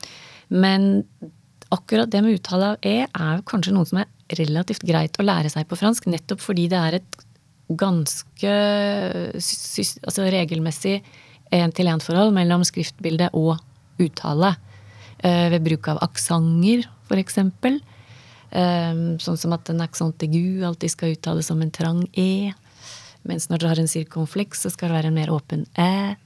men 0.54 0.86
akkurat 1.74 2.10
det 2.10 2.22
med 2.22 2.38
uttale 2.38 2.72
av 2.72 2.86
e 2.86 2.94
er 3.06 3.42
kanskje 3.46 3.74
noe 3.74 3.88
som 3.90 4.02
er 4.02 4.38
relativt 4.38 4.86
greit 4.86 5.18
å 5.18 5.26
lære 5.26 5.50
seg 5.50 5.66
på 5.70 5.78
fransk, 5.78 6.06
nettopp 6.10 6.42
fordi 6.42 6.68
det 6.70 6.78
er 6.78 7.00
et 7.00 7.20
ganske 7.78 8.54
altså 9.34 10.26
regelmessig 10.32 11.00
én-til-én-forhold 11.54 12.32
mellom 12.34 12.64
skriftbilde 12.66 13.30
og 13.36 13.56
uttale. 14.00 14.54
Uh, 15.20 15.50
ved 15.52 15.64
bruk 15.66 15.90
av 15.92 16.00
aksenter, 16.06 16.86
eksempel. 17.10 17.80
Um, 18.50 19.18
sånn 19.22 19.38
som 19.38 19.52
at 19.54 19.68
en 19.70 19.82
aksent 19.84 20.22
aigu 20.24 20.64
alltid 20.66 20.90
skal 20.94 21.14
uttales 21.14 21.50
som 21.50 21.60
en 21.62 21.70
trang 21.74 22.02
e. 22.18 22.50
Mens 23.26 23.50
når 23.50 23.62
du 23.62 23.66
har 23.68 23.78
en 23.78 23.90
cirkonflex, 23.90 24.64
så 24.64 24.72
skal 24.72 24.90
det 24.90 24.96
være 24.96 25.10
en 25.12 25.18
mer 25.18 25.30
åpen 25.34 25.66
æ. 25.78 26.16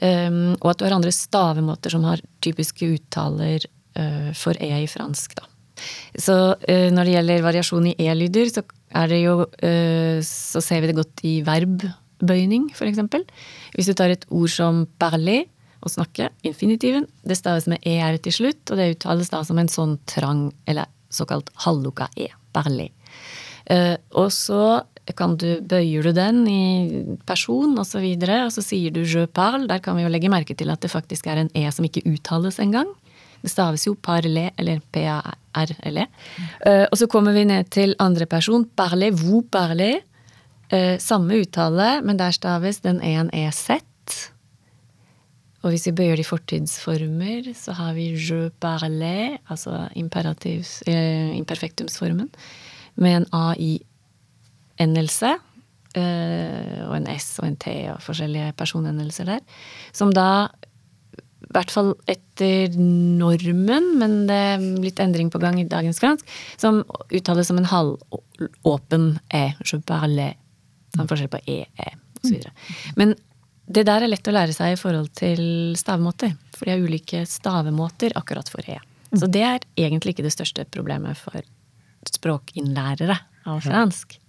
Um, 0.00 0.56
og 0.62 0.70
at 0.72 0.80
du 0.80 0.86
har 0.86 0.96
andre 0.96 1.12
stavemåter 1.12 1.92
som 1.92 2.06
har 2.08 2.22
typiske 2.40 2.86
uttaler 2.94 3.66
uh, 3.98 4.30
for 4.36 4.56
e 4.56 4.70
i 4.78 4.88
fransk. 4.88 5.36
Da. 5.36 5.48
Så 6.16 6.36
uh, 6.54 6.88
når 6.94 7.04
det 7.04 7.16
gjelder 7.16 7.44
variasjon 7.44 7.90
i 7.90 7.96
e-lyder, 8.06 8.48
så 8.48 8.64
er 8.90 9.10
det 9.10 9.20
jo 9.22 9.34
uh, 9.46 10.18
Så 10.26 10.62
ser 10.64 10.82
vi 10.82 10.90
det 10.90 10.98
godt 10.98 11.24
i 11.26 11.38
verbbøyning, 11.46 12.70
f.eks. 12.74 13.00
Hvis 13.76 13.90
du 13.90 13.94
tar 13.96 14.12
et 14.12 14.26
ord 14.28 14.52
som 14.52 14.84
parler, 15.00 15.46
å 15.80 15.88
snakke, 15.88 16.28
infinitiven, 16.44 17.06
det 17.24 17.38
staves 17.38 17.64
med 17.70 17.80
er 17.88 18.18
til 18.20 18.34
slutt, 18.36 18.62
og 18.68 18.76
det 18.76 18.90
uttales 18.98 19.30
da 19.32 19.40
som 19.46 19.56
en 19.60 19.70
sånn 19.70 19.94
trang 20.10 20.50
eller 20.68 20.90
såkalt 21.08 21.48
halluka 21.64 22.10
e, 22.20 22.28
parler. 22.52 22.90
Uh, 23.70 23.96
og 24.18 24.28
så 24.34 24.82
kan 25.16 25.36
du, 25.40 25.60
bøyer 25.64 26.04
du 26.04 26.12
den 26.14 26.42
i 26.50 26.62
person 27.26 27.72
osv., 27.72 27.80
og, 27.80 27.86
så 27.88 28.02
videre, 28.02 28.42
og 28.46 28.52
så 28.54 28.64
sier 28.64 28.92
du 28.94 29.02
je 29.02 29.24
parle. 29.26 29.66
Der 29.70 29.80
kan 29.82 29.96
vi 29.96 30.04
jo 30.04 30.12
legge 30.12 30.30
merke 30.32 30.54
til 30.54 30.70
at 30.72 30.82
det 30.84 30.92
faktisk 30.92 31.26
er 31.30 31.44
en 31.44 31.52
e 31.56 31.64
som 31.72 31.86
ikke 31.86 32.04
uttales 32.10 32.60
engang. 32.62 32.90
Det 33.40 33.50
staves 33.50 33.86
jo 33.88 33.96
parler, 33.96 34.52
eller 34.60 34.82
p-a-r-l-e. 35.54 36.06
Uh, 36.66 36.86
og 36.86 36.96
så 37.00 37.08
kommer 37.10 37.36
vi 37.36 37.44
ned 37.48 37.70
til 37.70 37.94
andre 37.98 38.26
person. 38.26 38.64
Parler, 38.76 39.10
vous 39.10 39.42
parler. 39.50 40.00
Uh, 40.70 40.96
samme 41.02 41.42
uttale, 41.42 42.00
men 42.06 42.18
der 42.18 42.30
staves 42.30 42.80
den 42.80 43.02
en 43.02 43.30
e-z. 43.34 43.80
Og 45.60 45.74
hvis 45.74 45.86
vi 45.90 45.92
bøyer 45.92 46.16
de 46.16 46.24
fortidsformer, 46.24 47.50
så 47.56 47.74
har 47.76 47.92
vi 47.96 48.14
je 48.16 48.48
parle, 48.60 49.38
altså 49.50 49.88
eh, 49.92 51.36
imperfektumsformen, 51.36 52.30
med 52.96 53.16
en 53.16 53.26
a 53.32 53.54
i 53.58 53.80
endelse. 54.80 55.36
Eh, 55.94 56.80
og 56.86 56.96
en 56.96 57.08
s 57.18 57.40
og 57.42 57.48
en 57.48 57.56
t 57.56 57.66
og 57.90 58.00
forskjellige 58.00 58.52
personendelser 58.56 59.24
der. 59.24 59.40
Som 59.92 60.12
da, 60.14 60.48
i 61.50 61.54
hvert 61.56 61.72
fall 61.74 61.94
etter 62.06 62.76
normen, 62.78 63.88
men 63.98 64.12
det 64.28 64.36
er 64.52 64.66
litt 64.84 65.00
endring 65.02 65.32
på 65.34 65.40
gang 65.42 65.58
i 65.58 65.66
dagens 65.66 65.98
fransk, 65.98 66.28
som 66.60 66.84
uttales 67.10 67.50
som 67.50 67.58
en 67.58 67.66
halvåpen 67.66 69.08
e. 69.34 69.48
Je 69.66 69.80
parle. 69.86 70.28
Sånn 70.94 71.10
forskjell 71.10 71.32
på 71.32 71.42
e, 71.50 71.64
e 71.74 71.90
osv. 72.20 72.46
Men 72.98 73.16
det 73.70 73.84
der 73.86 74.06
er 74.06 74.10
lett 74.10 74.30
å 74.30 74.34
lære 74.34 74.54
seg 74.54 74.76
i 74.76 74.78
forhold 74.78 75.10
til 75.18 75.42
stavemåter. 75.78 76.36
For 76.54 76.66
de 76.66 76.76
har 76.76 76.86
ulike 76.86 77.24
stavemåter 77.26 78.14
akkurat 78.18 78.50
for 78.50 78.66
e. 78.70 78.78
Så 79.10 79.26
det 79.26 79.42
er 79.42 79.66
egentlig 79.78 80.14
ikke 80.14 80.26
det 80.26 80.34
største 80.34 80.66
problemet 80.70 81.18
for 81.18 81.42
språkinnlærere 82.06 83.18
av 83.50 83.62
fransk. 83.66 84.19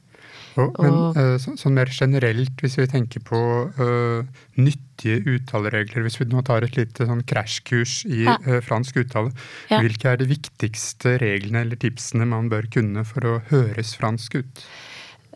Og, 0.59 0.79
men 0.83 0.95
uh, 1.15 1.35
så, 1.39 1.53
sånn 1.59 1.75
mer 1.77 1.91
generelt, 1.93 2.53
hvis 2.59 2.77
vi 2.79 2.87
tenker 2.91 3.23
på 3.23 3.39
uh, 3.77 4.23
nyttige 4.59 5.21
uttaleregler 5.31 6.03
Hvis 6.03 6.19
vi 6.19 6.27
nå 6.29 6.43
tar 6.47 6.65
et 6.67 6.75
lite 6.75 7.07
sånn 7.07 7.23
krasjkurs 7.27 8.01
i 8.09 8.25
ja. 8.25 8.35
uh, 8.47 8.59
fransk 8.65 8.99
uttale, 9.03 9.31
ja. 9.71 9.79
hvilke 9.79 10.11
er 10.11 10.19
de 10.19 10.27
viktigste 10.31 11.15
reglene 11.21 11.63
eller 11.65 11.79
tipsene 11.79 12.27
man 12.27 12.51
bør 12.51 12.67
kunne 12.73 13.05
for 13.07 13.27
å 13.27 13.37
høres 13.51 13.95
fransk 13.99 14.41
ut? 14.41 14.65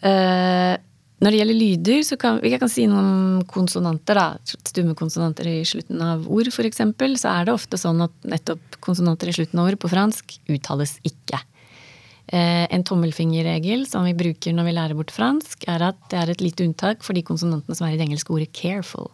Uh, 0.04 0.76
når 1.24 1.32
det 1.32 1.40
gjelder 1.40 1.58
lyder, 1.58 2.02
så 2.04 2.18
kan 2.20 2.42
vi 2.44 2.52
kan 2.60 2.70
si 2.70 2.84
noen 2.92 3.40
konsonanter, 3.48 4.20
da. 4.20 4.56
Stumme 4.68 4.98
konsonanter 5.00 5.48
i 5.48 5.58
slutten 5.68 6.02
av 6.04 6.28
ord, 6.28 6.52
f.eks. 6.52 6.84
Så 7.22 7.32
er 7.32 7.48
det 7.48 7.56
ofte 7.56 7.80
sånn 7.80 8.04
at 8.04 8.28
nettopp 8.28 8.82
konsonanter 8.84 9.32
i 9.32 9.36
slutten 9.38 9.62
av 9.62 9.72
ord 9.72 9.80
på 9.80 9.92
fransk 9.94 10.36
uttales 10.52 10.98
ikke. 11.08 11.40
Eh, 12.34 12.66
en 12.74 12.84
tommelfingerregel 12.84 13.86
som 13.90 14.06
vi 14.08 14.16
bruker 14.18 14.56
når 14.56 14.70
vi 14.70 14.76
lærer 14.78 14.98
bort 14.98 15.14
fransk, 15.14 15.68
er 15.70 15.92
at 15.92 16.00
det 16.10 16.20
er 16.20 16.34
et 16.34 16.42
lite 16.42 16.66
unntak 16.66 17.04
for 17.06 17.14
de 17.14 17.26
konsonantene 17.26 17.78
som 17.78 17.88
er 17.88 17.96
i 17.96 18.00
det 18.00 18.08
engelske 18.08 18.34
ordet 18.34 18.54
'careful'. 18.54 19.12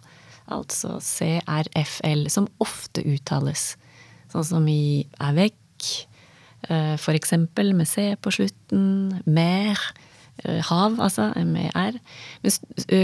Altså 0.52 1.00
CRFL, 1.00 2.30
som 2.30 2.48
ofte 2.60 3.04
uttales. 3.04 3.76
Sånn 4.32 4.46
som 4.46 4.68
i 4.68 5.06
avec, 5.20 5.56
eh, 6.70 6.96
for 6.98 7.14
eksempel, 7.14 7.74
med 7.74 7.88
C 7.88 8.16
på 8.16 8.32
slutten. 8.32 9.22
Mer 9.26 9.78
Eh, 10.44 10.62
hav, 10.66 10.98
altså, 11.02 11.30
MER. 11.46 12.00
Mens 12.42 12.60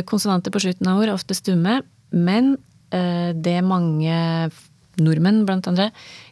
konsonanter 0.10 0.54
på 0.54 0.62
slutten 0.64 0.90
av 0.90 1.02
ord 1.02 1.12
er 1.12 1.18
ofte 1.18 1.38
stumme. 1.38 1.82
Men 2.12 2.58
det 2.90 3.58
mange 3.68 4.50
nordmenn, 4.96 5.42
blant 5.46 5.68
andre, 5.68 5.90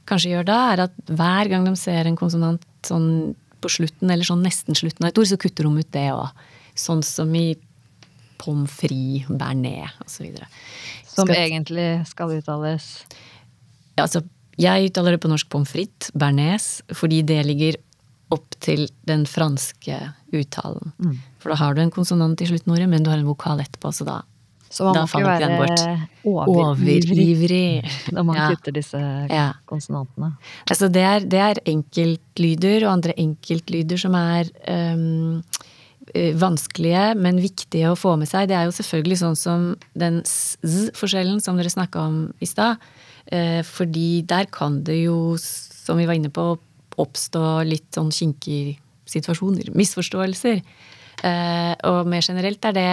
kanskje 0.07 0.29
gjør 0.31 0.45
da, 0.47 0.59
er 0.71 0.83
at 0.85 0.93
hver 1.11 1.49
gang 1.51 1.65
de 1.67 1.73
ser 1.75 2.07
en 2.07 2.15
konsonant 2.15 2.63
sånn 2.87 3.35
på 3.65 3.71
slutten, 3.73 4.11
eller 4.13 4.27
sånn 4.27 4.45
nesten 4.45 4.77
slutten 4.77 5.05
av 5.05 5.11
et 5.11 5.21
ord, 5.21 5.29
så 5.31 5.39
kutter 5.41 5.67
de 5.67 5.81
ut 5.81 5.91
det 5.95 6.09
òg. 6.13 6.45
Sånn 6.77 7.01
som 7.05 7.31
i 7.37 7.47
pommes 8.41 8.71
frites, 8.77 9.31
bearnés 9.31 9.95
osv. 10.03 10.37
Som 11.07 11.29
skal, 11.29 11.35
egentlig 11.39 11.89
skal 12.09 12.35
uttales? 12.35 12.89
Ja, 13.95 14.05
altså, 14.05 14.25
jeg 14.59 14.91
uttaler 14.91 15.15
det 15.15 15.23
på 15.23 15.31
norsk 15.31 15.49
pommes 15.51 15.71
frites, 15.71 16.11
bearnés, 16.13 16.69
fordi 16.93 17.23
det 17.27 17.41
ligger 17.47 17.79
opp 18.33 18.57
til 18.63 18.87
den 19.07 19.25
franske 19.29 19.97
uttalen. 20.35 20.93
Mm. 20.99 21.17
For 21.41 21.53
da 21.53 21.59
har 21.61 21.75
du 21.75 21.83
en 21.83 21.93
konsonant 21.93 22.41
i 22.41 22.47
slutten 22.49 22.73
av 22.73 22.79
ordet, 22.79 22.89
men 22.91 23.05
du 23.05 23.11
har 23.11 23.21
en 23.21 23.29
vokal 23.29 23.61
etterpå, 23.63 23.91
så 23.93 24.07
da 24.07 24.21
så 24.75 24.89
man 24.89 24.97
må 24.99 25.05
ikke 25.07 25.21
være 25.23 25.93
overivrig 26.27 27.85
når 28.15 28.25
man 28.27 28.39
ja. 28.39 28.47
kutter 28.51 28.75
disse 28.75 28.99
ja. 29.31 29.53
konsonantene. 29.69 30.33
Altså 30.67 30.89
det 30.91 31.05
er, 31.07 31.27
det 31.31 31.39
er, 31.39 31.61
enkeltlyder 31.71 32.83
og 32.83 32.97
andre 32.97 33.15
enkeltlyder 33.23 34.01
som 34.01 34.17
er 34.19 34.51
um, 34.67 35.39
vanskelige, 36.11 37.07
men 37.19 37.39
viktige 37.43 37.93
å 37.93 37.97
få 37.99 38.17
med 38.19 38.29
seg. 38.29 38.49
Det 38.51 38.59
er 38.59 38.67
jo 38.67 38.75
selvfølgelig 38.75 39.21
sånn 39.23 39.39
som 39.39 39.65
den 39.95 40.21
z-forskjellen 40.27 41.39
som 41.43 41.59
dere 41.59 41.71
snakka 41.71 42.07
om 42.11 42.21
i 42.43 42.49
stad. 42.49 42.83
Uh, 43.31 43.61
fordi 43.63 44.25
der 44.27 44.51
kan 44.51 44.81
det 44.85 45.05
jo, 45.05 45.37
som 45.39 46.01
vi 46.01 46.09
var 46.09 46.19
inne 46.19 46.33
på, 46.35 46.51
oppstå 46.99 47.45
litt 47.67 47.89
sånn 47.95 48.11
kinkig 48.15 48.75
situasjoner, 49.07 49.71
misforståelser. 49.75 50.59
Uh, 51.23 51.73
og 51.87 52.09
mer 52.11 52.27
generelt 52.27 52.67
er 52.67 52.75
det 52.75 52.89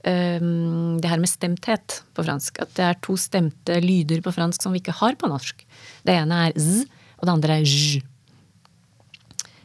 det 0.00 1.08
her 1.10 1.20
med 1.20 1.28
stemthet 1.28 1.98
på 2.16 2.24
fransk. 2.24 2.56
At 2.64 2.70
det 2.78 2.84
er 2.86 3.00
to 3.04 3.18
stemte 3.20 3.74
lyder 3.84 4.22
på 4.24 4.32
fransk 4.32 4.64
som 4.64 4.72
vi 4.72 4.80
ikke 4.80 4.96
har 4.96 5.18
på 5.20 5.28
norsk. 5.28 5.60
Det 6.08 6.14
ene 6.16 6.46
er 6.46 6.56
z, 6.56 6.86
og 7.20 7.28
det 7.28 7.34
andre 7.34 7.58
er 7.60 7.68
j. 7.68 8.00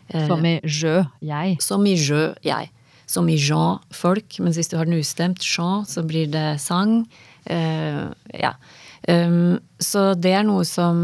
Eh, 0.09 0.27
som 0.27 0.45
i 0.45 0.59
jø, 0.61 1.03
jeg. 1.25 1.57
Som 1.63 1.85
i 1.87 1.95
jø, 1.95 2.29
jeg. 2.45 2.71
Som 3.09 3.29
i 3.29 3.37
Jean, 3.37 3.81
folk. 3.93 4.39
Men 4.41 4.53
hvis 4.53 4.69
du 4.69 4.77
har 4.77 4.89
den 4.89 4.99
ustemt, 4.99 5.43
Jean, 5.45 5.85
så 5.85 6.03
blir 6.05 6.29
det 6.31 6.59
sang. 6.61 7.03
Uh, 7.45 8.09
ja. 8.33 8.55
Um, 9.07 9.59
så 9.77 10.13
det 10.17 10.33
er 10.33 10.45
noe 10.47 10.65
som 10.65 10.97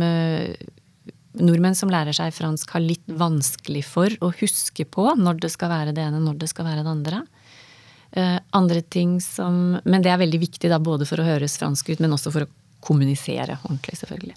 uh, 0.00 0.48
nordmenn 1.36 1.76
som 1.76 1.92
lærer 1.92 2.16
seg 2.16 2.32
fransk, 2.32 2.72
har 2.72 2.84
litt 2.84 3.04
vanskelig 3.06 3.84
for 3.84 4.12
å 4.24 4.32
huske 4.40 4.88
på 4.88 5.10
når 5.20 5.42
det 5.44 5.52
skal 5.52 5.72
være 5.72 5.92
det 5.96 6.06
ene, 6.06 6.22
når 6.24 6.40
det 6.40 6.48
skal 6.52 6.68
være 6.70 6.84
det 6.86 6.94
andre. 6.94 7.20
Uh, 8.14 8.38
andre 8.56 8.80
ting 8.80 9.18
som 9.20 9.78
Men 9.84 10.04
det 10.04 10.12
er 10.12 10.20
veldig 10.22 10.38
viktig 10.40 10.70
da, 10.70 10.78
både 10.78 11.08
for 11.08 11.20
å 11.20 11.26
høres 11.26 11.58
fransk 11.60 11.90
ut, 11.90 12.02
men 12.02 12.14
også 12.14 12.32
for 12.32 12.46
å 12.46 12.52
kommunisere 12.86 13.58
ordentlig, 13.64 13.98
selvfølgelig. 13.98 14.36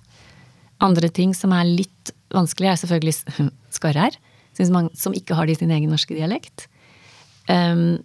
Andre 0.83 1.09
ting 1.13 1.35
som 1.37 1.53
er 1.53 1.67
litt 1.67 2.13
vanskelig, 2.33 2.71
er 2.71 2.81
selvfølgelig 2.81 3.49
skarre-r, 3.77 4.17
som 4.59 5.15
ikke 5.15 5.37
har 5.37 5.47
det 5.47 5.57
i 5.57 5.61
sin 5.61 5.73
egen 5.75 5.91
norske 5.93 6.15
dialekt. 6.17 6.65
Um, 7.49 7.99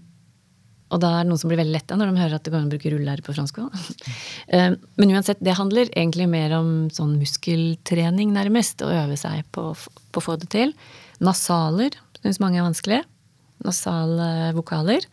og 0.92 1.00
da 1.02 1.10
er 1.10 1.24
det 1.24 1.30
noen 1.32 1.40
som 1.40 1.50
blir 1.50 1.58
veldig 1.58 1.74
letta 1.74 1.96
når 1.98 2.10
de 2.10 2.20
hører 2.22 2.36
at 2.36 2.44
det 2.46 2.52
går 2.52 2.60
an 2.60 2.68
å 2.68 2.72
bruke 2.74 2.92
ruller 2.92 3.22
på 3.24 3.34
fransk. 3.34 3.58
Um, 3.64 4.76
men 5.00 5.14
uansett, 5.16 5.40
det 5.42 5.56
handler 5.58 5.90
egentlig 5.90 6.28
mer 6.30 6.54
om 6.58 6.70
sånn 6.94 7.16
muskeltrening, 7.18 8.34
nærmest. 8.36 8.84
Å 8.84 8.92
øve 9.04 9.18
seg 9.18 9.42
på, 9.54 9.70
på 9.74 10.22
å 10.22 10.26
få 10.28 10.36
det 10.42 10.52
til. 10.54 10.74
Nasaler 11.24 11.96
syns 12.20 12.40
mange 12.42 12.60
er 12.60 12.66
vanskelig. 12.68 13.02
Nasale 13.64 14.52
vokaler. 14.56 15.06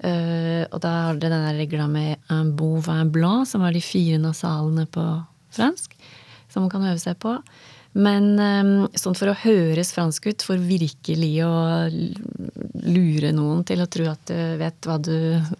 Uh, 0.00 0.64
og 0.72 0.78
da 0.80 0.90
har 1.10 1.18
dere 1.20 1.36
den 1.36 1.58
regla 1.58 1.84
med 1.90 2.32
un 2.32 2.54
bon 2.56 2.80
vin 2.84 3.10
blanc, 3.12 3.48
som 3.50 3.64
er 3.66 3.74
de 3.76 3.82
fire 3.84 4.20
nasalene 4.22 4.86
på 4.88 5.04
fransk. 5.52 5.92
Som 6.50 6.64
man 6.64 6.72
kan 6.72 6.86
øve 6.88 7.02
seg 7.02 7.18
på. 7.20 7.34
Men 7.92 8.32
um, 8.38 8.72
sånn 8.94 9.16
for 9.18 9.32
å 9.32 9.38
høres 9.42 9.92
fransk 9.92 10.30
ut, 10.30 10.46
for 10.46 10.62
virkelig 10.62 11.32
å 11.44 11.52
lure 11.90 13.32
noen 13.34 13.64
til 13.66 13.82
å 13.82 13.88
tro 13.90 14.06
at 14.12 14.22
du 14.30 14.38
vet 14.60 14.88
hva 14.88 14.96
du 15.02 15.16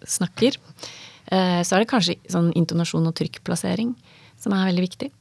snakker, 0.07 0.57
uh, 0.57 1.61
så 1.61 1.75
er 1.75 1.83
det 1.83 1.91
kanskje 1.91 2.17
sånn 2.31 2.49
intonasjon 2.57 3.09
og 3.11 3.17
trykkplassering 3.19 3.93
som 4.41 4.55
er 4.57 4.71
veldig 4.71 4.87
viktig. 4.87 5.11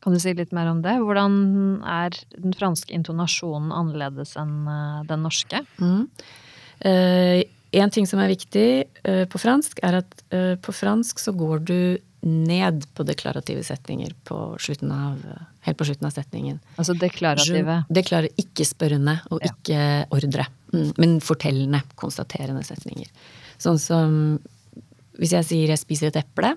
Kan 0.00 0.16
du 0.16 0.18
si 0.22 0.32
litt 0.34 0.54
mer 0.56 0.72
om 0.72 0.80
det? 0.82 0.96
Hvordan 1.04 1.34
er 1.84 2.16
den 2.32 2.56
franske 2.56 2.96
intonasjonen 2.96 3.70
annerledes 3.76 4.32
enn 4.40 4.64
den 5.06 5.26
norske? 5.28 5.60
Mm. 5.78 6.06
Uh, 6.80 7.44
en 7.72 7.90
ting 7.94 8.06
som 8.08 8.20
er 8.22 8.32
viktig 8.32 8.68
uh, 9.06 9.24
på 9.30 9.40
fransk, 9.40 9.82
er 9.86 10.00
at 10.02 10.22
uh, 10.34 10.54
på 10.62 10.74
fransk 10.74 11.20
så 11.22 11.34
går 11.36 11.66
du 11.68 11.80
ned 12.26 12.84
på 12.92 13.04
deklarative 13.08 13.62
setninger 13.64 14.12
på 14.28 14.36
av, 14.92 15.20
helt 15.64 15.78
på 15.78 15.86
slutten 15.88 16.08
av 16.08 16.12
setningen. 16.12 16.58
Altså 16.76 16.92
deklarative? 16.98 17.78
Deklar, 17.88 18.28
ikke 18.36 18.66
spørrende 18.68 19.16
og 19.32 19.40
ikke 19.46 20.04
ordre. 20.12 20.44
Mm, 20.74 20.90
men 21.00 21.14
fortellende, 21.24 21.80
konstaterende 21.96 22.64
setninger. 22.66 23.08
Sånn 23.60 23.80
som 23.80 24.18
hvis 25.20 25.32
jeg 25.36 25.44
sier 25.44 25.68
'jeg 25.68 25.80
spiser 25.80 26.06
et 26.08 26.20
eple' 26.24 26.56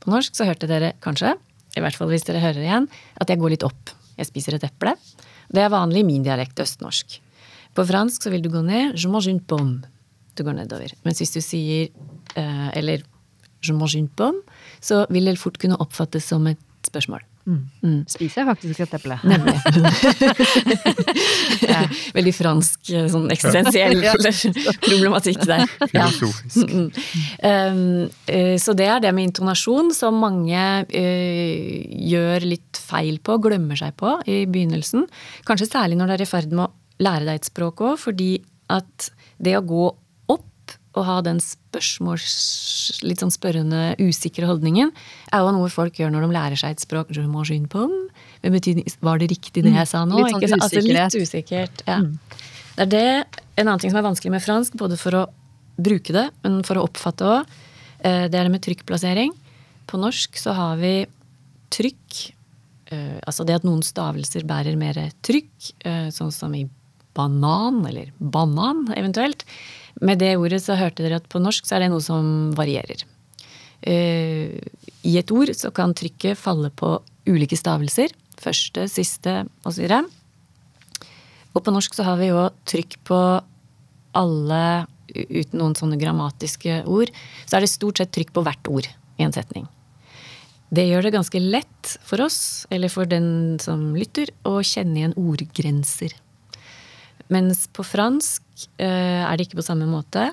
på 0.00 0.10
norsk, 0.10 0.34
så 0.34 0.46
hørte 0.46 0.66
dere 0.66 0.94
kanskje, 1.00 1.36
i 1.76 1.80
hvert 1.80 1.94
fall 1.94 2.08
hvis 2.08 2.24
dere 2.24 2.40
hører 2.40 2.62
igjen, 2.62 2.88
at 3.20 3.28
jeg 3.28 3.38
går 3.38 3.50
litt 3.50 3.66
opp. 3.66 3.90
Jeg 4.16 4.26
spiser 4.26 4.54
et 4.54 4.64
eple. 4.64 4.94
Det 5.52 5.62
er 5.62 5.68
vanlig 5.68 6.00
i 6.00 6.06
min 6.06 6.22
dialekt 6.22 6.58
østnorsk. 6.58 7.20
På 7.74 7.84
fransk 7.84 8.22
så 8.22 8.30
vil 8.30 8.42
du 8.42 8.48
gå 8.48 8.62
ned 8.62 8.94
'je 8.94 9.08
mange 9.08 9.28
une 9.28 9.40
pomme'. 9.40 9.84
Du 10.36 10.44
går 10.44 10.58
nedover. 10.58 10.92
Mens 11.04 11.22
hvis 11.22 11.34
du 11.34 11.40
sier 11.40 11.88
eh, 12.36 12.68
eller 12.76 13.02
'je 13.62 13.72
mange 13.72 13.96
une 13.96 14.08
pomme', 14.08 14.44
så 14.80 15.06
vil 15.10 15.24
det 15.24 15.38
fort 15.38 15.58
kunne 15.58 15.80
oppfattes 15.80 16.24
som 16.24 16.46
et 16.46 16.58
spørsmål. 16.86 17.24
Mm. 17.46 17.58
Mm. 17.82 17.98
Spiser 18.10 18.40
jeg 18.40 18.46
faktisk 18.48 18.80
et 18.82 18.94
eple. 18.96 19.16
Nemlig. 19.22 19.54
ja, 21.70 21.84
veldig 22.16 22.32
fransk, 22.34 22.80
eh, 22.90 23.04
sånn 23.12 23.28
eksistensiell 23.30 24.02
problematikk 24.88 25.44
der. 25.46 25.62
Filosofisk. 25.84 26.64
Ja. 26.64 26.74
Mm, 26.74 26.88
um, 27.46 28.08
uh, 28.32 28.56
så 28.62 28.74
det 28.78 28.88
er 28.90 29.04
det 29.04 29.14
med 29.14 29.30
intonasjon 29.30 29.92
som 29.94 30.18
mange 30.22 30.64
uh, 30.90 31.76
gjør 32.10 32.48
litt 32.50 32.82
feil 32.82 33.20
på, 33.22 33.38
glemmer 33.46 33.78
seg 33.78 33.94
på 34.00 34.16
i 34.26 34.42
begynnelsen. 34.50 35.06
Kanskje 35.46 35.70
særlig 35.70 36.00
når 36.00 36.10
du 36.10 36.16
er 36.16 36.26
i 36.26 36.30
ferd 36.32 36.50
med 36.50 36.66
å 36.66 36.72
lære 37.06 37.28
deg 37.28 37.38
et 37.38 37.50
språk 37.52 37.84
òg, 37.86 37.94
fordi 38.08 38.32
at 38.74 39.12
det 39.38 39.54
å 39.54 39.62
gå 39.62 39.86
å 40.96 41.04
ha 41.06 41.20
den 41.24 41.40
spørsmåls... 41.42 42.26
litt 43.04 43.22
sånn 43.22 43.34
spørrende, 43.34 43.94
usikre 44.00 44.48
holdningen, 44.48 44.92
er 45.32 45.44
jo 45.44 45.54
noe 45.54 45.70
folk 45.72 45.98
gjør 46.00 46.12
når 46.14 46.26
de 46.26 46.36
lærer 46.36 46.60
seg 46.60 46.76
et 46.76 46.84
språk. 46.84 47.12
Men 47.12 48.54
betyr, 48.54 48.82
var 49.04 49.20
det 49.20 49.30
riktig 49.32 49.64
det 49.66 49.74
jeg 49.74 49.90
sa 49.90 50.04
nå? 50.08 50.22
Litt 50.22 50.36
sånn 50.46 50.62
altså, 50.62 50.82
litt 50.84 51.18
usikkert. 51.18 51.82
Ja. 51.88 52.00
Mm. 52.04 52.14
Det 52.76 52.84
er 52.84 52.92
det, 52.92 53.42
en 53.56 53.66
annen 53.66 53.80
ting 53.80 53.92
som 53.92 54.00
er 54.02 54.06
vanskelig 54.06 54.34
med 54.34 54.44
fransk, 54.44 54.76
både 54.76 54.98
for 55.00 55.16
å 55.16 55.26
bruke 55.76 56.12
det, 56.16 56.28
men 56.44 56.60
for 56.66 56.80
å 56.80 56.86
oppfatte 56.88 57.28
òg, 57.28 57.58
eh, 58.00 58.26
det 58.28 58.38
er 58.38 58.48
det 58.48 58.52
med 58.52 58.64
trykkplassering. 58.64 59.32
På 59.88 60.00
norsk 60.00 60.36
så 60.40 60.54
har 60.56 60.80
vi 60.80 60.94
trykk, 61.72 62.18
eh, 62.92 63.16
altså 63.26 63.46
det 63.48 63.60
at 63.60 63.66
noen 63.66 63.84
stavelser 63.84 64.44
bærer 64.48 64.76
mer 64.76 64.98
trykk, 65.26 65.72
eh, 65.84 66.08
sånn 66.14 66.32
som 66.32 66.54
i 66.54 66.66
banan, 67.16 67.80
eller 67.88 68.12
banan 68.20 68.86
eventuelt. 68.96 69.44
Med 70.04 70.20
det 70.20 70.34
ordet 70.36 70.60
så 70.64 70.76
hørte 70.76 71.04
dere 71.04 71.20
at 71.22 71.28
på 71.32 71.40
norsk 71.40 71.66
så 71.66 71.76
er 71.76 71.86
det 71.86 71.92
noe 71.92 72.04
som 72.04 72.52
varierer. 72.56 73.04
Uh, 73.86 74.56
I 75.06 75.16
et 75.20 75.32
ord 75.32 75.52
så 75.56 75.72
kan 75.74 75.94
trykket 75.96 76.38
falle 76.40 76.72
på 76.74 76.96
ulike 77.28 77.56
stavelser. 77.58 78.12
Første, 78.40 78.86
siste 78.92 79.44
osv. 79.66 79.86
Og, 79.88 80.10
og 81.56 81.64
på 81.64 81.72
norsk 81.72 81.96
så 81.96 82.04
har 82.06 82.20
vi 82.20 82.28
jo 82.32 82.48
trykk 82.68 82.98
på 83.08 83.20
alle 84.16 84.64
uten 85.16 85.60
noen 85.60 85.76
sånne 85.78 85.98
grammatiske 86.00 86.82
ord. 86.90 87.12
Så 87.46 87.56
er 87.56 87.64
det 87.64 87.72
stort 87.72 88.02
sett 88.02 88.12
trykk 88.14 88.34
på 88.36 88.44
hvert 88.44 88.70
ord 88.72 88.88
i 89.16 89.24
en 89.24 89.34
setning. 89.34 89.64
Det 90.68 90.82
gjør 90.88 91.06
det 91.06 91.14
ganske 91.14 91.40
lett 91.40 91.92
for 92.04 92.24
oss, 92.24 92.66
eller 92.74 92.90
for 92.90 93.06
den 93.08 93.56
som 93.62 93.92
lytter, 93.96 94.32
å 94.42 94.58
kjenne 94.66 94.98
igjen 94.98 95.18
ordgrenser. 95.20 96.16
Mens 97.32 97.66
på 97.74 97.84
fransk 97.86 98.42
uh, 98.78 99.22
er 99.26 99.36
det 99.36 99.48
ikke 99.48 99.60
på 99.60 99.66
samme 99.66 99.88
måte. 99.90 100.28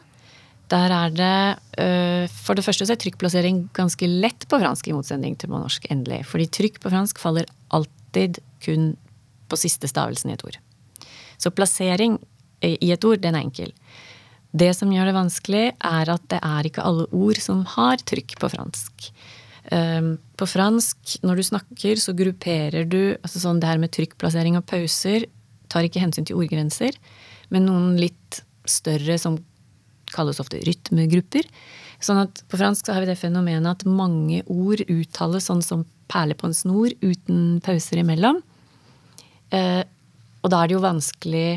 Der 0.72 0.94
er 0.96 1.14
det 1.14 1.38
uh, 1.82 2.26
For 2.44 2.58
det 2.58 2.66
første 2.66 2.88
så 2.88 2.96
er 2.96 3.02
trykkplassering 3.02 3.66
ganske 3.76 4.10
lett 4.10 4.48
på 4.50 4.60
fransk, 4.62 4.90
i 4.90 4.96
motsetning 4.96 5.38
til 5.40 5.52
på 5.52 5.62
norsk, 5.62 5.90
endelig. 5.94 6.24
Fordi 6.30 6.50
trykk 6.60 6.82
på 6.84 6.94
fransk 6.94 7.22
faller 7.22 7.50
alltid 7.74 8.42
kun 8.64 8.94
på 9.50 9.60
siste 9.60 9.90
stavelsen 9.90 10.32
i 10.32 10.38
et 10.38 10.46
ord. 10.46 10.60
Så 11.42 11.52
plassering 11.52 12.20
i 12.64 12.94
et 12.94 13.06
ord, 13.06 13.20
den 13.20 13.36
er 13.36 13.44
enkel. 13.44 13.74
Det 14.56 14.70
som 14.78 14.92
gjør 14.94 15.10
det 15.10 15.16
vanskelig, 15.18 15.64
er 15.74 16.12
at 16.14 16.26
det 16.32 16.40
er 16.46 16.70
ikke 16.70 16.86
alle 16.86 17.08
ord 17.12 17.40
som 17.42 17.66
har 17.74 18.00
trykk 18.06 18.38
på 18.40 18.50
fransk. 18.54 19.10
På 20.38 20.48
fransk, 20.48 21.18
når 21.26 21.40
du 21.40 21.44
snakker, 21.48 22.00
så 22.00 22.14
grupperer 22.16 22.86
du 22.88 23.16
altså 23.16 23.42
sånn 23.42 23.60
det 23.60 23.72
her 23.72 23.82
med 23.82 23.92
trykkplassering 23.96 24.60
og 24.60 24.66
pauser 24.70 25.26
tar 25.74 25.88
ikke 25.88 26.04
hensyn 26.04 26.28
til 26.30 26.38
ordgrenser, 26.40 26.96
men 27.54 27.68
noen 27.68 27.98
litt 28.00 28.44
større 28.70 29.18
som 29.20 29.40
kalles 30.14 30.40
ofte 30.42 30.62
rytmegrupper. 30.64 31.48
Sånn 32.04 32.22
at 32.22 32.44
på 32.52 32.60
fransk 32.60 32.86
så 32.86 32.96
har 32.96 33.04
vi 33.04 33.12
det 33.12 33.20
fenomenet 33.20 33.70
at 33.70 33.88
mange 33.90 34.44
ord 34.52 34.84
uttales 34.92 35.50
sånn 35.50 35.64
som 35.66 35.86
perler 36.12 36.38
på 36.38 36.50
en 36.50 36.58
snor 36.58 36.94
uten 37.02 37.60
pauser 37.66 38.04
imellom. 38.04 38.42
Eh, 39.54 39.82
og 40.44 40.52
da 40.52 40.62
er 40.62 40.70
det 40.70 40.78
jo 40.78 40.84
vanskelig 40.84 41.48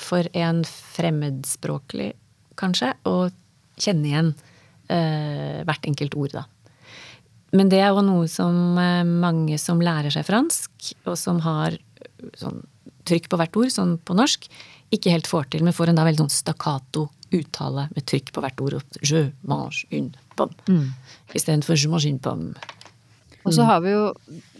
for 0.00 0.26
en 0.36 0.62
fremmedspråklig, 0.68 2.12
kanskje, 2.60 2.92
å 3.08 3.30
kjenne 3.80 4.08
igjen 4.08 4.32
eh, 4.92 5.62
hvert 5.66 5.88
enkelt 5.88 6.16
ord, 6.18 6.36
da. 6.36 6.44
Men 7.52 7.68
det 7.72 7.82
er 7.84 7.92
jo 7.92 8.04
noe 8.04 8.28
som 8.32 8.78
eh, 8.80 9.04
mange 9.04 9.58
som 9.60 9.80
lærer 9.84 10.12
seg 10.12 10.26
fransk, 10.28 10.92
og 11.06 11.16
som 11.20 11.40
har 11.44 11.76
sånn 12.38 12.62
trykk 13.08 13.28
på 13.32 13.40
hvert 13.40 13.58
ord, 13.58 13.72
sånn 13.72 13.96
på 14.02 14.16
norsk, 14.18 14.48
ikke 14.92 15.12
helt 15.14 15.28
får 15.30 15.48
til, 15.52 15.64
men 15.64 15.74
får 15.74 15.92
en 15.92 16.00
da 16.00 16.06
veldig 16.06 16.26
sånn 16.26 16.34
stakkato 16.34 17.08
uttale 17.32 17.88
med 17.94 18.06
trykk 18.08 18.32
på 18.34 18.44
hvert 18.44 18.60
ord. 18.60 18.78
Je 19.00 19.24
mange 19.48 19.86
une 19.90 20.12
pomme. 20.36 20.56
Mm. 20.68 20.92
Istedenfor 21.32 21.80
je 21.80 21.90
mange 21.92 22.10
une 22.10 22.22
pomme. 22.22 22.54
Og 23.42 23.54
så 23.56 23.64
har 23.66 23.80
vi 23.82 23.90
jo 23.90 24.12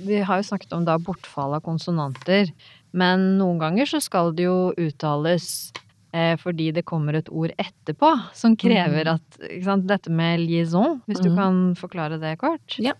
Vi 0.02 0.18
har 0.26 0.40
jo 0.40 0.48
snakket 0.48 0.72
om 0.74 0.84
da 0.84 0.96
bortfall 0.98 1.54
av 1.54 1.62
konsonanter. 1.62 2.50
Men 2.92 3.38
noen 3.38 3.60
ganger 3.60 3.88
så 3.88 4.00
skal 4.04 4.34
det 4.36 4.44
jo 4.44 4.72
uttales 4.76 5.72
eh, 6.12 6.34
fordi 6.40 6.72
det 6.76 6.84
kommer 6.84 7.16
et 7.16 7.30
ord 7.32 7.54
etterpå 7.56 8.10
som 8.36 8.56
krever 8.56 9.08
mm. 9.08 9.12
at 9.14 9.46
ikke 9.48 9.68
sant, 9.68 9.86
Dette 9.88 10.12
med 10.12 10.42
liaison, 10.42 10.98
hvis 11.06 11.22
du 11.22 11.30
mm. 11.30 11.38
kan 11.38 11.62
forklare 11.78 12.20
det 12.20 12.34
kort? 12.42 12.76
Ja. 12.82 12.92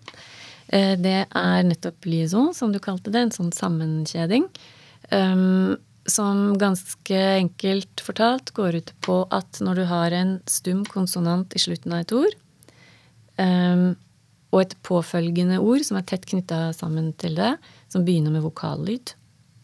Eh, 0.68 0.94
det 0.96 1.18
er 1.28 1.66
nettopp 1.68 2.08
liaison, 2.08 2.54
som 2.56 2.72
du 2.72 2.80
kalte 2.80 3.12
det. 3.12 3.26
En 3.26 3.34
sånn 3.34 3.52
sammenkjeding. 3.52 4.48
Um, 5.12 5.76
som 6.06 6.58
ganske 6.58 7.18
enkelt 7.36 8.00
fortalt 8.02 8.50
går 8.56 8.78
ut 8.80 8.92
på 9.06 9.20
at 9.30 9.60
når 9.62 9.78
du 9.78 9.84
har 9.90 10.14
en 10.16 10.32
stum 10.50 10.82
konsonant 10.88 11.52
i 11.54 11.60
slutten 11.62 11.94
av 11.94 12.02
et 12.02 12.14
ord, 12.16 12.34
um, 13.38 13.92
og 14.52 14.64
et 14.64 14.74
påfølgende 14.84 15.60
ord 15.62 15.84
som 15.86 16.00
er 16.00 16.06
tett 16.08 16.26
knytta 16.28 16.72
sammen 16.76 17.12
til 17.20 17.36
det, 17.38 17.54
som 17.92 18.04
begynner 18.04 18.34
med 18.34 18.44
vokallyd, 18.44 19.14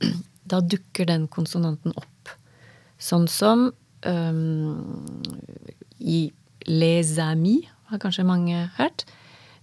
da 0.50 0.62
dukker 0.62 1.08
den 1.10 1.26
konsonanten 1.32 1.96
opp. 1.98 2.32
Sånn 3.02 3.26
som 3.30 3.68
um, 4.06 5.10
i 5.98 6.28
les 6.68 7.16
amis, 7.22 7.66
har 7.88 8.00
kanskje 8.02 8.26
mange 8.28 8.66
hørt. 8.76 9.06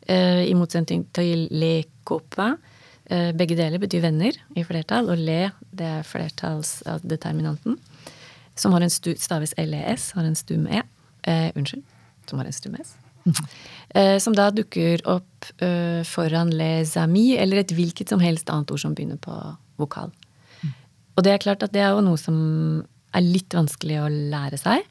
Uh, 0.10 0.42
I 0.42 0.54
motsetning 0.58 1.06
til 1.14 1.46
les 1.54 1.86
copains 2.10 2.58
Eh, 3.06 3.30
begge 3.38 3.54
deler 3.54 3.78
betyr 3.78 4.02
venner 4.02 4.34
i 4.58 4.64
flertall, 4.66 5.12
og 5.14 5.22
le 5.22 5.52
det 5.78 5.88
er 6.00 6.08
flertallsdeterminanten. 6.08 7.80
Som 8.56 8.76
har 8.76 8.86
en 8.86 8.94
stu, 8.94 9.14
staves 9.20 9.54
LES, 9.60 10.12
har 10.16 10.28
en 10.28 10.38
stum 10.38 10.68
E. 10.72 10.82
Eh, 11.28 11.50
unnskyld. 11.56 11.84
Som 12.30 12.40
har 12.40 12.50
en 12.50 12.56
stum 12.56 12.78
S. 12.82 12.96
Eh, 13.96 14.18
som 14.20 14.34
da 14.36 14.50
dukker 14.52 15.00
opp 15.08 15.46
eh, 15.64 16.02
foran 16.04 16.50
les 16.52 16.98
amis, 17.00 17.38
eller 17.40 17.62
et 17.62 17.72
hvilket 17.72 18.10
som 18.12 18.20
helst 18.20 18.50
annet 18.52 18.74
ord 18.74 18.82
som 18.82 18.96
begynner 18.98 19.16
på 19.24 19.32
vokal. 19.80 20.10
Og 21.16 21.24
det 21.24 21.32
er 21.32 21.40
klart 21.40 21.64
at 21.64 21.72
det 21.72 21.80
er 21.80 21.94
jo 21.96 22.04
noe 22.04 22.20
som 22.20 22.38
er 23.16 23.24
litt 23.24 23.56
vanskelig 23.56 24.02
å 24.04 24.10
lære 24.12 24.60
seg, 24.60 24.84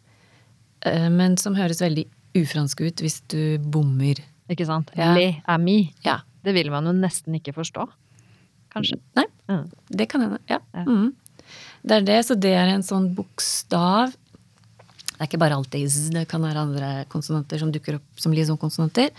eh, 0.88 1.10
men 1.12 1.36
som 1.40 1.58
høres 1.58 1.82
veldig 1.84 2.06
ufransk 2.40 2.80
ut 2.86 3.04
hvis 3.04 3.20
du 3.28 3.58
bommer. 3.60 4.22
Ikke 4.48 4.64
sant? 4.68 4.88
Ja. 4.96 5.12
Le 5.16 5.42
ami. 5.44 5.92
Ja. 6.06 6.22
Det 6.44 6.56
vil 6.56 6.72
man 6.72 6.88
jo 6.88 6.96
nesten 6.96 7.36
ikke 7.36 7.54
forstå. 7.56 7.86
Kanskje. 8.74 8.98
Nei, 9.16 9.24
Mm. 9.48 9.70
det 9.90 10.06
kan 10.08 10.20
hende. 10.24 10.38
Ja. 10.48 10.58
Ja. 10.74 10.84
Mm. 10.84 11.12
Det 11.84 11.96
er 11.98 12.00
det, 12.08 12.18
så 12.26 12.34
det 12.40 12.52
er 12.56 12.66
en 12.72 12.82
sånn 12.82 13.14
bokstav 13.14 14.14
Det 15.14 15.20
er 15.20 15.26
ikke 15.28 15.38
bare 15.38 15.54
alltid 15.54 15.88
z, 15.90 16.10
det 16.10 16.26
kan 16.28 16.40
være 16.42 16.56
andre 16.58 16.88
konsonanter 17.08 17.58
som 17.60 17.70
dukker 17.70 17.94
opp 18.00 18.18
som 18.18 18.32
liaison-konsonanter. 18.32 19.10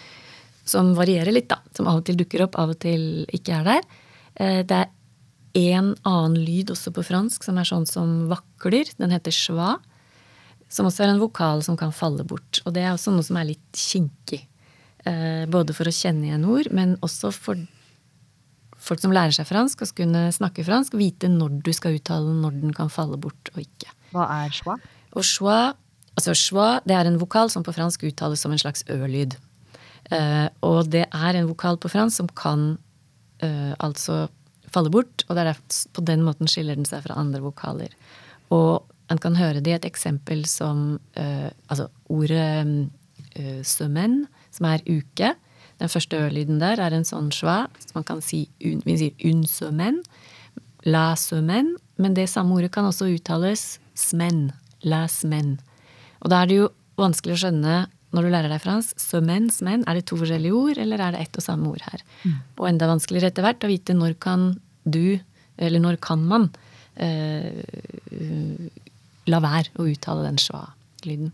Som 0.66 0.94
varierer 0.98 1.32
litt, 1.32 1.48
da. 1.48 1.60
Som 1.74 1.88
av 1.88 2.02
og 2.02 2.06
til 2.06 2.18
dukker 2.18 2.42
opp, 2.44 2.58
av 2.60 2.70
og 2.74 2.80
til 2.80 3.26
ikke 3.32 3.54
er 3.62 3.64
der. 3.64 3.82
Eh, 4.36 4.64
Det 4.64 4.72
er 4.72 4.90
én 5.56 5.96
annen 6.04 6.36
lyd 6.36 6.68
også 6.74 6.92
på 6.92 7.06
fransk 7.06 7.44
som 7.46 7.58
er 7.58 7.64
sånn 7.64 7.88
som 7.88 8.28
vakler. 8.28 8.92
Den 8.98 9.12
heter 9.12 9.32
schwa. 9.32 9.78
Som 10.68 10.88
også 10.88 11.06
er 11.06 11.14
en 11.14 11.20
vokal 11.22 11.64
som 11.64 11.78
kan 11.78 11.94
falle 11.94 12.26
bort. 12.28 12.60
Og 12.66 12.74
det 12.74 12.84
er 12.84 12.92
også 12.92 13.14
noe 13.14 13.24
som 13.24 13.38
er 13.38 13.46
litt 13.46 13.72
kinkig. 13.72 14.42
Eh, 15.06 15.46
Både 15.46 15.72
for 15.74 15.86
å 15.86 15.94
kjenne 15.96 16.26
igjen 16.28 16.44
ord, 16.46 16.68
men 16.74 16.98
også 16.98 17.32
for 17.32 17.56
folk 18.86 19.02
som 19.02 19.14
lærer 19.16 19.34
seg 19.36 19.48
fransk 19.50 19.82
og 19.82 19.90
skal 19.90 20.06
kunne 20.06 20.28
snakke 20.36 20.66
fransk, 20.68 20.96
vite 21.00 21.30
når 21.32 21.60
du 21.66 21.72
skal 21.76 21.98
uttale 21.98 22.30
den, 22.30 22.44
når 22.46 22.62
den 22.62 22.76
kan 22.76 22.92
falle 22.94 23.18
bort 23.22 23.52
og 23.56 23.62
ikke. 23.64 23.92
Hva 24.14 24.28
er 24.44 24.54
schwa? 24.56 24.78
Og 25.16 25.26
schwa, 25.26 25.60
altså 26.16 26.36
schwa, 26.38 26.70
det 26.88 26.96
er 26.98 27.10
en 27.10 27.20
vokal 27.22 27.52
som 27.54 27.66
på 27.66 27.74
fransk 27.76 28.06
uttales 28.08 28.44
som 28.46 28.54
en 28.54 28.62
slags 28.62 28.86
ø-lyd. 28.92 29.38
Uh, 30.12 30.48
og 30.66 30.92
det 30.94 31.08
er 31.08 31.38
en 31.38 31.50
vokal 31.50 31.80
på 31.82 31.90
fransk 31.90 32.22
som 32.22 32.30
kan 32.38 32.76
uh, 33.42 33.74
altså 33.82 34.26
falle 34.76 34.92
bort, 34.94 35.24
og 35.28 35.34
det 35.34 35.42
er 35.42 35.50
derfor, 35.54 35.88
på 35.96 36.04
den 36.06 36.26
måten 36.26 36.52
skiller 36.52 36.78
den 36.78 36.88
seg 36.88 37.06
fra 37.06 37.18
andre 37.20 37.42
vokaler. 37.44 37.96
Og 38.54 38.86
man 39.10 39.22
kan 39.22 39.38
høre 39.38 39.62
det 39.64 39.72
i 39.72 39.78
et 39.80 39.88
eksempel 39.88 40.44
som 40.50 41.00
uh, 41.18 41.50
altså 41.72 41.90
ordet 42.12 42.90
uh, 43.40 43.62
semaine, 43.66 44.28
som 44.54 44.70
er 44.70 44.86
uke. 44.86 45.34
Den 45.82 45.92
første 45.92 46.20
ø-lyden 46.24 46.62
der 46.62 46.80
er 46.80 46.96
en 46.96 47.08
sånn 47.08 47.32
schwa, 47.36 47.66
så 47.84 47.98
man 47.98 48.08
kan 48.08 48.22
si 48.24 48.46
un, 48.64 48.82
vi 48.86 48.98
sier 49.02 49.28
unsømen, 49.28 50.02
semaine, 50.02 50.24
la 50.86 51.16
semaine, 51.20 51.76
men 51.98 52.16
det 52.16 52.28
samme 52.32 52.56
ordet 52.56 52.72
kan 52.76 52.88
også 52.88 53.10
uttales 53.12 53.78
smen, 53.98 54.50
la-smen. 54.86 55.56
Og 56.24 56.32
da 56.32 56.42
er 56.42 56.50
det 56.50 56.58
jo 56.60 56.72
vanskelig 57.00 57.36
å 57.36 57.42
skjønne 57.46 57.78
når 58.16 58.28
du 58.28 58.32
lærer 58.32 58.52
deg 58.52 58.64
fransk, 58.64 59.00
sømen, 59.02 59.50
smen, 59.52 59.84
er 59.90 59.98
det 59.98 60.06
to 60.08 60.18
forskjellige 60.20 60.56
ord, 60.56 60.78
eller 60.80 61.02
er 61.04 61.16
det 61.16 61.26
ett 61.26 61.40
og 61.40 61.44
samme 61.44 61.68
ord 61.74 61.84
her? 61.84 62.04
Og 62.56 62.68
enda 62.70 62.88
vanskeligere 62.88 63.34
etter 63.34 63.44
hvert 63.44 63.66
å 63.66 63.72
vite 63.72 63.96
når 63.98 64.16
kan 64.24 64.54
du, 64.86 65.18
eller 65.58 65.84
når 65.84 65.98
kan 66.04 66.24
man, 66.30 66.48
eh, 66.96 67.60
la 69.28 69.42
være 69.44 69.74
å 69.76 69.90
uttale 69.92 70.24
den 70.24 70.40
schwa-lyden. 70.40 71.34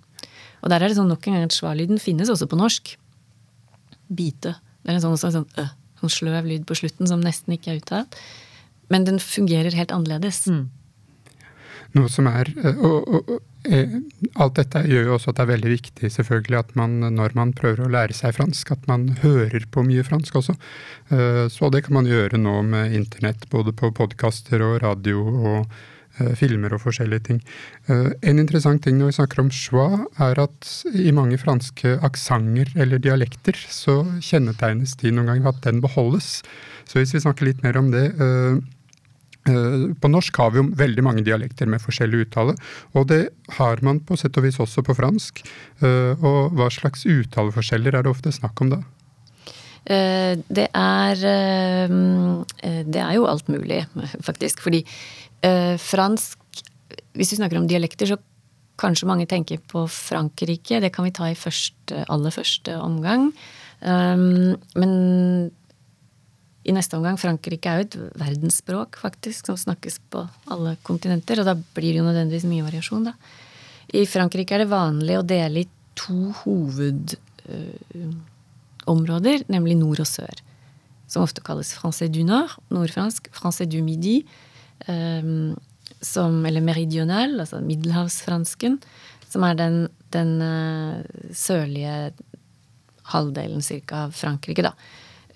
Og 0.62 0.74
der 0.74 0.82
er 0.82 0.90
det 0.90 0.98
sånn 0.98 1.12
nok 1.12 1.28
en 1.28 1.38
gang 1.38 1.46
at 1.46 1.58
schwa-lyden 1.58 2.02
finnes 2.02 2.32
også 2.34 2.50
på 2.50 2.58
norsk. 2.58 2.96
Bite. 4.12 4.58
Det 4.82 4.92
er 4.92 4.98
en 4.98 5.04
sånn, 5.04 5.16
også 5.16 5.32
en 5.32 5.38
sånn, 5.40 5.50
øh, 5.62 5.74
sånn 6.02 6.16
sløv 6.18 6.48
lyd 6.50 6.68
på 6.70 6.78
slutten 6.78 7.10
som 7.10 7.24
nesten 7.24 7.56
ikke 7.56 7.74
er 7.74 7.82
uttalt. 7.82 8.18
Men 8.92 9.08
den 9.08 9.22
fungerer 9.24 9.76
helt 9.78 9.94
annerledes. 9.96 10.44
Noe 11.96 12.12
som 12.12 12.28
er, 12.32 12.52
eh, 12.64 12.78
og, 12.80 13.08
og, 13.08 13.32
og, 13.36 13.40
eh, 13.68 13.98
Alt 14.40 14.58
dette 14.60 14.84
gjør 14.88 15.10
jo 15.10 15.16
også 15.18 15.32
at 15.32 15.40
det 15.40 15.44
er 15.44 15.52
veldig 15.54 15.72
viktig 15.74 16.12
selvfølgelig 16.16 16.60
at 16.60 16.76
man 16.80 17.00
når 17.18 17.36
man 17.36 17.54
prøver 17.58 17.86
å 17.86 17.92
lære 17.92 18.16
seg 18.16 18.36
fransk, 18.38 18.72
at 18.72 18.88
man 18.88 19.10
hører 19.24 19.66
på 19.72 19.84
mye 19.88 20.06
fransk 20.08 20.40
også. 20.40 20.56
Eh, 21.12 21.48
Så 21.52 21.72
det 21.72 21.84
kan 21.86 22.00
man 22.00 22.10
gjøre 22.10 22.40
nå 22.40 22.62
med 22.68 22.96
internett, 22.96 23.50
både 23.52 23.76
på 23.76 23.92
podkaster 23.96 24.64
og 24.64 24.82
radio 24.86 25.24
og 25.28 25.82
filmer 26.36 26.74
og 26.74 26.82
forskjellige 26.84 27.24
ting. 27.30 27.40
Eh, 27.88 28.12
En 28.22 28.40
interessant 28.40 28.84
ting 28.84 28.98
når 28.98 29.12
vi 29.12 29.18
snakker 29.20 29.40
om 29.40 29.50
schwa, 29.50 30.06
er 30.20 30.40
at 30.40 30.84
i 30.94 31.12
mange 31.12 31.38
franske 31.38 32.00
aksenter 32.02 32.72
eller 32.76 33.00
dialekter 33.00 33.56
så 33.70 34.02
kjennetegnes 34.20 34.98
de 34.98 35.12
noen 35.12 35.28
ganger 35.32 35.50
at 35.50 35.62
den 35.64 35.82
beholdes. 35.82 36.42
Så 36.86 37.00
hvis 37.00 37.14
vi 37.14 37.24
snakker 37.24 37.46
litt 37.46 37.64
mer 37.64 37.78
om 37.78 37.92
det 37.92 38.12
eh, 38.20 38.60
Eh, 39.48 39.94
På 40.02 40.08
norsk 40.12 40.38
har 40.38 40.52
vi 40.54 40.62
jo 40.62 40.68
veldig 40.78 41.04
mange 41.06 41.24
dialekter 41.26 41.66
med 41.70 41.82
forskjellig 41.82 42.28
uttale, 42.28 42.54
og 42.94 43.08
det 43.10 43.30
har 43.58 43.82
man 43.82 44.00
på 44.06 44.18
sett 44.20 44.38
og 44.38 44.46
vis 44.46 44.60
også 44.62 44.84
på 44.86 44.94
fransk. 44.98 45.42
Eh, 45.82 46.14
Og 46.22 46.54
hva 46.54 46.70
slags 46.70 47.06
uttaleforskjeller 47.10 47.96
er 47.96 48.04
det 48.04 48.12
ofte 48.14 48.32
snakk 48.32 48.62
om 48.62 48.70
da? 48.70 48.84
Eh, 49.86 50.38
Det 50.48 50.68
er 50.76 51.26
eh, 51.26 51.90
eh, 52.62 52.84
Det 52.86 53.02
er 53.02 53.14
jo 53.18 53.26
alt 53.26 53.50
mulig, 53.50 53.86
faktisk. 54.28 54.62
Fordi 54.62 54.86
eh, 55.46 55.78
fransk 55.78 56.40
Hvis 57.18 57.34
vi 57.34 57.42
snakker 57.42 57.60
om 57.60 57.68
dialekter, 57.68 58.08
så 58.08 58.16
kanskje 58.80 59.10
mange 59.10 59.28
tenker 59.28 59.60
på 59.68 59.84
Frankrike. 59.92 60.80
Det 60.80 60.94
kan 60.96 61.06
vi 61.06 61.12
ta 61.12 61.28
i 61.30 61.38
første, 61.38 62.06
aller 62.08 62.32
første 62.32 62.78
omgang. 62.80 63.34
Um, 63.82 64.54
men 64.78 64.92
i 66.62 66.70
neste 66.76 66.94
omgang 66.98 67.18
Frankrike 67.20 67.70
er 67.70 67.76
jo 67.80 67.86
et 67.88 67.96
verdensspråk, 68.22 68.98
faktisk, 69.02 69.46
som 69.50 69.58
snakkes 69.58 69.96
på 70.14 70.20
alle 70.54 70.72
kontinenter. 70.88 71.40
Og 71.42 71.46
da 71.50 71.56
blir 71.58 71.92
det 71.92 72.00
jo 72.00 72.08
nødvendigvis 72.08 72.50
mye 72.50 72.68
variasjon, 72.68 73.06
da. 73.10 73.14
I 73.98 74.00
Frankrike 74.08 74.54
er 74.56 74.62
det 74.64 74.70
vanlig 74.72 75.16
å 75.20 75.28
dele 75.28 75.58
i 75.66 75.72
to 76.00 76.20
hovedområder, 76.44 79.38
nemlig 79.52 79.76
nord 79.82 80.00
og 80.06 80.08
sør. 80.08 80.36
Som 81.12 81.26
ofte 81.26 81.44
kalles 81.44 81.76
français 81.76 82.10
du 82.14 82.22
nord, 82.24 82.52
nordfransk, 82.72 83.28
français 83.36 83.68
du 83.68 83.82
midi, 83.84 84.24
som, 86.02 86.46
eller 86.46 86.64
meridional, 86.66 87.36
altså 87.44 87.62
middelhavsfransken, 87.64 88.80
som 89.32 89.46
er 89.48 89.58
den, 89.60 89.78
den 90.14 90.34
uh, 90.44 91.00
sørlige 91.36 92.12
halvdelen 93.12 93.64
cirka 93.64 94.08
av 94.08 94.16
Frankrike, 94.18 94.66
da. 94.66 94.74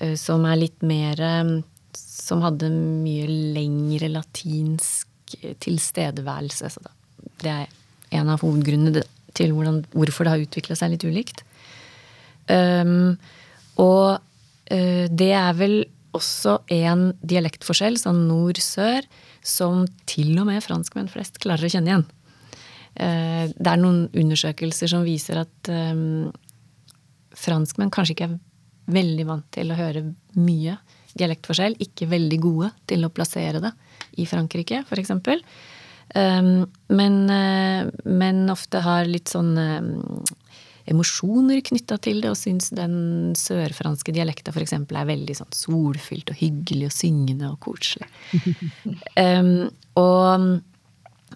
Uh, 0.01 0.15
som 0.19 0.45
er 0.49 0.60
litt 0.60 0.84
mer 0.84 1.21
um, 1.21 1.58
Som 1.95 2.41
hadde 2.43 2.67
mye 2.67 3.27
lengre 3.55 4.10
latinsk 4.12 5.36
tilstedeværelse. 5.63 6.69
Så 6.73 6.81
da. 6.84 6.91
Det 7.39 7.51
er 7.53 8.19
en 8.19 8.31
av 8.34 8.43
hovedgrunnene 8.43 9.03
til 9.36 9.53
hvordan, 9.55 9.81
hvorfor 9.95 10.25
det 10.25 10.34
har 10.34 10.43
utvikla 10.43 10.75
seg 10.75 10.91
litt 10.93 11.05
ulikt. 11.08 11.43
Um, 12.51 13.15
og 13.79 14.17
uh, 14.19 15.05
det 15.08 15.31
er 15.31 15.55
vel 15.55 15.77
også 16.15 16.60
en 16.71 17.10
dialektforskjell, 17.23 17.97
sånn 17.99 18.25
nord-sør, 18.29 19.08
som 19.45 19.86
til 20.10 20.34
og 20.41 20.49
med 20.49 20.63
franskmenn 20.65 21.12
flest 21.12 21.39
klarer 21.43 21.67
å 21.67 21.71
kjenne 21.71 21.91
igjen. 21.91 22.05
Uh, 22.95 23.45
det 23.51 23.71
er 23.71 23.81
noen 23.81 24.05
undersøkelser 24.15 24.91
som 24.91 25.05
viser 25.05 25.41
at 25.43 25.71
um, 25.71 26.31
franskmenn 27.36 27.93
kanskje 27.93 28.15
ikke 28.15 28.29
er 28.29 28.38
veldig 28.95 29.25
vant 29.27 29.47
til 29.53 29.73
å 29.73 29.79
høre 29.79 30.05
mye 30.39 30.77
dialektforskjell. 31.15 31.77
Ikke 31.84 32.10
veldig 32.12 32.39
gode 32.43 32.71
til 32.89 33.05
å 33.05 33.12
plassere 33.13 33.62
det 33.63 33.73
i 34.21 34.27
Frankrike, 34.29 34.84
f.eks. 34.86 35.13
Um, 36.15 36.65
men, 36.93 37.15
men 38.05 38.43
ofte 38.53 38.84
har 38.86 39.10
litt 39.10 39.31
sånn 39.31 39.55
emosjoner 40.89 41.61
knytta 41.65 41.97
til 42.03 42.21
det, 42.21 42.31
og 42.31 42.37
syns 42.39 42.69
den 42.75 43.33
sørfranske 43.37 44.13
dialekta 44.15 44.53
f.eks. 44.53 44.75
er 44.77 45.09
veldig 45.09 45.35
sånn 45.39 45.55
solfylt 45.55 46.31
og 46.33 46.39
hyggelig 46.39 46.91
og 46.91 46.95
syngende 46.95 47.49
og 47.51 47.59
koselig. 47.65 48.07
um, 49.25 49.67
og 49.99 50.61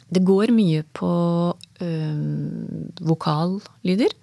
det 0.10 0.24
går 0.26 0.54
mye 0.56 0.86
på 0.96 1.12
um, 1.82 2.88
vokallyder, 3.12 4.16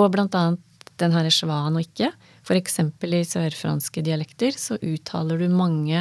og 0.00 0.12
blant 0.14 0.36
annet 0.38 0.66
den 1.00 1.16
herre 1.16 1.32
svan 1.32 1.78
og 1.78 1.86
ikke. 1.86 2.12
Eksempel 2.50 3.14
i 3.14 3.22
sørfranske 3.22 4.02
dialekter 4.02 4.56
så 4.58 4.74
uttaler 4.82 5.38
du 5.38 5.52
mange 5.54 6.00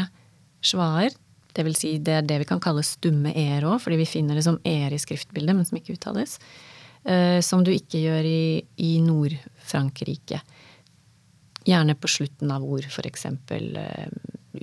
svaer 0.66 1.14
Det 1.54 1.62
vil 1.66 1.76
si, 1.78 1.92
det 2.02 2.16
er 2.16 2.26
det 2.26 2.40
vi 2.42 2.48
kan 2.50 2.62
kalle 2.62 2.82
stumme 2.86 3.30
e-er 3.38 3.68
òg, 3.70 3.78
fordi 3.84 4.00
vi 4.00 4.08
finner 4.10 4.38
det 4.38 4.46
som 4.48 4.58
e-er 4.66 4.94
i 4.94 5.00
skriftbildet, 5.02 5.54
men 5.54 5.66
som 5.68 5.78
ikke 5.78 5.94
uttales. 5.98 6.40
Eh, 7.04 7.40
som 7.42 7.64
du 7.64 7.72
ikke 7.72 8.02
gjør 8.02 8.28
i, 8.28 8.42
i 8.84 8.98
Nord-Frankrike. 9.04 10.42
Gjerne 11.68 11.96
på 11.96 12.10
slutten 12.12 12.52
av 12.52 12.66
ord, 12.66 12.88
eksempel 13.06 13.78
uh, 13.78 14.08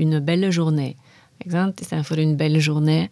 une 0.01 0.21
belle 0.25 0.51
journée. 0.51 0.97
Ikke 1.39 1.53
sant? 1.53 1.81
Istedenfor 1.81 2.19
une 2.19 2.37
belle 2.37 2.61
journée, 2.61 3.11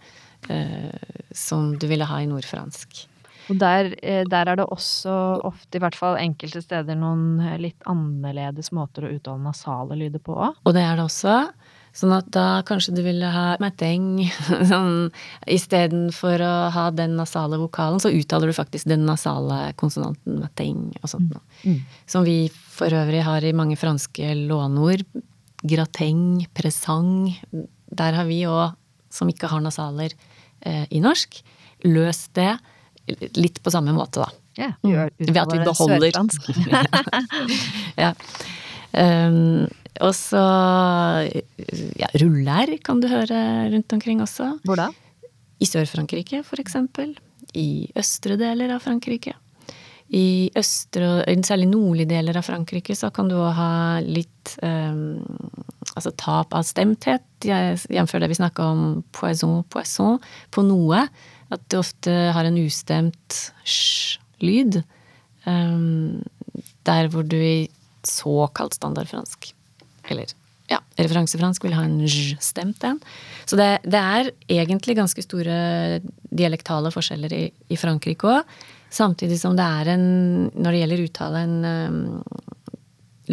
uh, 0.50 1.12
som 1.30 1.74
du 1.78 1.86
ville 1.86 2.08
ha 2.08 2.20
i 2.20 2.28
nordfransk. 2.28 3.04
Og 3.52 3.60
der, 3.60 3.92
der, 4.24 4.48
er 4.48 4.56
det 4.56 4.64
også 4.72 5.12
ofte, 5.44 5.76
i 5.76 5.82
hvert 5.84 5.96
fall 5.98 6.16
enkelte 6.16 6.62
steder, 6.64 6.96
noen 6.96 7.42
litt 7.60 7.84
annerledes 7.86 8.72
måter 8.72 9.04
å 9.04 9.12
uttale 9.12 9.44
nasale 9.44 9.98
lyder 10.00 10.22
på 10.24 10.36
òg. 10.46 10.56
Og 10.64 10.74
det 10.74 10.84
er 10.84 10.96
det 10.96 11.04
også. 11.04 11.36
Sånn 11.94 12.10
at 12.16 12.26
da 12.34 12.64
kanskje 12.66 12.96
du 12.96 13.02
ville 13.06 13.28
ha 13.30 13.54
meteng 13.62 14.24
Sånn, 14.72 15.12
Istedenfor 15.46 16.42
å 16.42 16.54
ha 16.74 16.88
den 16.94 17.14
nasale 17.20 17.60
vokalen, 17.60 18.02
så 18.02 18.10
uttaler 18.10 18.50
du 18.50 18.56
faktisk 18.56 18.88
den 18.90 19.06
nasale 19.06 19.68
konsonanten 19.78 20.40
meteng 20.42 20.88
og 21.02 21.10
sånt 21.12 21.30
noe. 21.30 21.44
Mm. 21.62 21.76
mm. 21.76 22.00
Som 22.10 22.26
vi 22.26 22.38
for 22.50 22.90
øvrig 22.90 23.22
har 23.26 23.46
i 23.46 23.54
mange 23.56 23.78
franske 23.78 24.34
låneord. 24.48 25.06
Grateng, 25.64 26.44
presang. 26.52 27.30
Der 27.94 28.18
har 28.18 28.26
vi 28.28 28.42
òg, 28.50 28.74
som 29.14 29.30
ikke 29.30 29.48
har 29.52 29.62
nasaler 29.62 30.12
eh, 30.66 30.84
i 30.90 31.00
norsk, 31.04 31.38
løst 31.86 32.34
det 32.34 32.56
litt 33.38 33.60
på 33.62 33.70
samme 33.70 33.94
måte, 33.94 34.24
da. 34.24 34.28
Ja, 34.54 34.70
mm. 34.82 35.14
Ved 35.18 35.38
at 35.40 35.52
vi 35.52 35.62
beholder 35.66 36.10
ja. 38.04 38.12
Um, 38.94 39.66
og 40.02 40.14
så 40.16 40.42
ja, 42.00 42.08
ruller 42.18 42.74
kan 42.82 43.02
du 43.02 43.08
høre 43.10 43.38
rundt 43.70 43.94
omkring 43.94 44.22
også. 44.24 44.56
Hvor 44.66 44.80
da? 44.80 44.88
I 45.62 45.68
Sør-Frankrike, 45.68 46.42
for 46.46 46.60
eksempel. 46.62 47.14
I 47.54 47.86
østre 47.98 48.38
deler 48.40 48.74
av 48.74 48.82
Frankrike. 48.82 49.36
I 50.14 50.50
østre, 50.58 51.22
særlig 51.46 51.68
nordlige 51.70 52.10
deler 52.10 52.36
av 52.38 52.46
Frankrike, 52.46 52.96
så 52.98 53.10
kan 53.14 53.30
du 53.30 53.36
òg 53.38 53.54
ha 53.56 53.70
litt 54.04 54.56
um, 54.62 55.22
altså 55.94 56.12
tap 56.20 56.52
av 56.54 56.66
stemthet, 56.66 57.24
jf. 57.46 57.86
det 57.88 58.28
vi 58.30 58.38
snakka 58.38 58.66
om 58.74 58.84
poison, 59.16 59.62
poisson, 59.70 60.18
på 60.50 60.66
noe. 60.66 61.06
At 61.54 61.64
du 61.70 61.78
ofte 61.78 62.12
har 62.34 62.48
en 62.48 62.60
ustemt 62.60 63.40
sj-lyd. 63.62 64.82
Um, 65.46 66.22
der 66.84 67.08
hvor 67.12 67.24
du 67.24 67.38
i 67.38 67.68
såkalt 68.04 68.76
standardfransk 68.76 69.53
eller 70.10 70.32
ja, 70.70 70.78
referansefransk 70.96 71.64
vil 71.66 71.74
ha 71.76 71.84
en 71.84 71.98
j-stemt 72.06 72.84
en. 72.88 73.00
Så 73.44 73.58
det, 73.60 73.68
det, 73.84 74.00
er 74.00 74.30
egentlig 74.48 74.96
ganske 74.96 75.24
store 75.24 76.00
dialektale 76.30 76.92
forskjeller 76.94 77.34
i, 77.36 77.44
i 77.68 77.78
Frankrike 77.80 78.30
òg. 78.30 78.56
Samtidig 78.94 79.40
som 79.40 79.56
det 79.58 79.66
er 79.66 79.92
en, 79.96 80.06
når 80.54 80.70
det 80.70 80.80
gjelder 80.80 81.04
uttale, 81.04 81.44
en 81.44 81.54
um, 81.66 82.02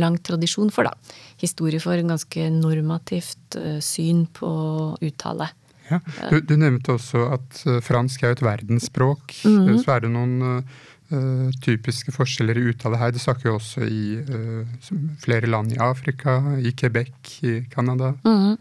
lang 0.02 0.18
tradisjon 0.26 0.72
for, 0.74 0.90
da. 0.90 1.18
Historie 1.42 1.82
for 1.84 1.96
en 1.96 2.14
ganske 2.16 2.48
normativt 2.56 3.60
uh, 3.62 3.78
syn 3.84 4.26
på 4.34 4.52
uttale. 5.00 5.52
Ja, 5.92 6.00
du, 6.32 6.40
du, 6.48 6.56
nevnte 6.60 6.96
også 6.96 7.28
at 7.36 7.62
uh, 7.68 7.78
fransk 7.84 8.24
er 8.24 8.36
et 8.36 8.44
verdensspråk. 8.44 9.36
Mm 9.46 9.60
-hmm. 9.68 9.84
Så 9.84 9.92
er 9.92 10.00
det 10.02 10.12
noen 10.12 10.42
uh, 10.42 10.64
Uh, 11.12 11.50
typiske 11.60 12.14
forskjeller 12.16 12.56
i 12.56 12.70
uttale 12.72 12.96
her. 12.96 13.10
Det 13.12 13.20
snakker 13.20 13.50
jo 13.50 13.58
også 13.58 13.84
i 13.84 14.22
uh, 14.24 14.92
flere 15.20 15.50
land 15.50 15.74
i 15.74 15.80
Afrika, 15.84 16.38
i 16.56 16.72
Quebec, 16.72 17.12
i 17.44 17.58
Canada. 17.74 18.14
Mm. 18.24 18.56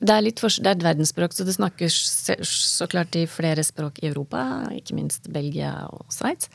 Det, 0.00 0.14
er 0.14 0.24
det 0.24 0.64
er 0.64 0.70
et 0.70 0.86
verdensspråk, 0.86 1.36
så 1.36 1.44
det 1.44 1.58
snakkes 1.58 1.98
så 2.48 2.88
klart 2.88 3.18
i 3.20 3.26
flere 3.28 3.60
språk 3.68 4.00
i 4.00 4.08
Europa. 4.08 4.64
Ikke 4.72 4.96
minst 4.96 5.28
Belgia 5.28 5.74
og 5.92 6.08
Sveits. 6.08 6.48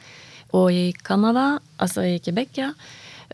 Og 0.58 0.74
i 0.74 0.90
Canada, 0.98 1.60
altså 1.78 2.08
i 2.10 2.18
Quebec, 2.26 2.58
ja. 2.58 2.74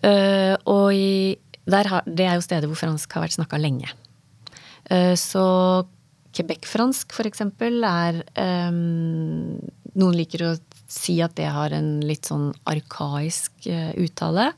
Uh, 0.04 0.60
og 0.68 0.92
i, 0.92 1.38
har, 1.72 2.04
det 2.04 2.28
er 2.28 2.36
jo 2.36 2.44
steder 2.44 2.68
hvor 2.68 2.84
fransk 2.84 3.16
har 3.16 3.24
vært 3.24 3.40
snakka 3.40 3.62
lenge. 3.62 3.88
så 5.18 5.48
Quebec-fransk, 6.36 7.16
for 7.16 7.26
eksempel, 7.26 7.80
er 7.88 8.20
um, 8.70 9.56
Noen 9.96 10.18
liker 10.20 10.44
å 10.44 10.58
si 10.88 11.18
at 11.24 11.36
det 11.38 11.50
har 11.52 11.74
en 11.76 12.00
litt 12.06 12.30
sånn 12.30 12.52
arkaisk 12.70 13.68
uh, 13.70 13.92
uttale. 14.02 14.52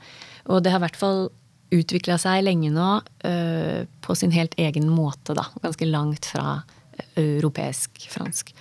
Og 0.52 0.64
det 0.64 0.74
har 0.74 0.82
i 0.82 0.86
hvert 0.88 1.00
fall 1.00 1.28
utvikla 1.76 2.16
seg 2.22 2.46
lenge 2.46 2.72
nå 2.72 2.90
uh, 3.02 3.82
på 4.04 4.16
sin 4.16 4.34
helt 4.36 4.56
egen 4.60 4.90
måte, 4.92 5.36
da. 5.38 5.48
Ganske 5.64 5.88
langt 5.90 6.30
fra 6.30 6.60
uh, 6.62 7.04
europeisk 7.18 8.08
fransk. 8.12 8.54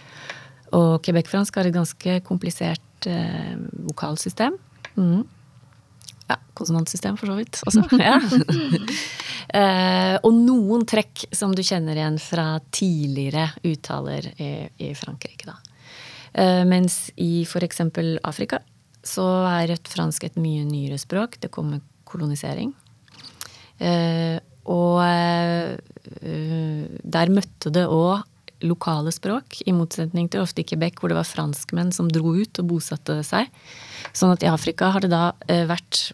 Og 0.77 0.99
Quebec-fransk 1.07 1.59
har 1.59 1.69
et 1.69 1.77
ganske 1.77 2.21
komplisert 2.27 2.83
vokalsystem. 3.07 4.57
Mm. 4.99 5.21
Ja, 6.27 6.39
konsonantsystem, 6.59 7.15
for 7.21 7.31
så 7.31 7.37
vidt 7.39 7.61
også. 7.69 7.85
Ja. 8.03 8.17
og 10.27 10.33
noen 10.35 10.83
trekk 10.91 11.29
som 11.31 11.53
du 11.55 11.63
kjenner 11.63 11.95
igjen 11.95 12.17
fra 12.19 12.57
tidligere 12.75 13.47
uttaler 13.63 14.27
i, 14.43 14.51
i 14.89 14.91
Frankrike, 14.99 15.47
da. 15.47 15.76
Eh, 16.37 16.62
mens 16.68 17.09
i 17.16 17.44
f.eks. 17.46 17.81
Afrika 18.27 18.61
så 19.07 19.25
er 19.49 19.70
rødt 19.70 19.88
fransk 19.88 20.27
et 20.27 20.37
mye 20.40 20.66
nyere 20.68 20.99
språk. 21.01 21.38
Det 21.40 21.53
kommer 21.55 21.81
kolonisering. 22.09 22.75
Eh, 23.81 24.37
og 24.66 25.01
eh, 25.07 25.77
der 27.16 27.33
møtte 27.33 27.72
det 27.72 27.87
òg 27.88 28.25
lokale 28.64 29.12
språk, 29.12 29.59
i 29.68 29.72
motsetning 29.77 30.31
til 30.33 30.40
ofte 30.40 30.62
i 30.62 30.66
Quebec, 30.66 30.96
hvor 30.99 31.12
det 31.12 31.18
var 31.18 31.29
franskmenn 31.29 31.90
som 31.92 32.09
dro 32.09 32.33
ut 32.35 32.61
og 32.62 32.70
bosatte 32.70 33.18
seg. 33.25 33.51
Sånn 34.16 34.33
at 34.33 34.44
i 34.44 34.49
Afrika 34.49 34.88
har 34.94 35.05
det 35.05 35.12
da 35.12 35.27
vært 35.68 36.09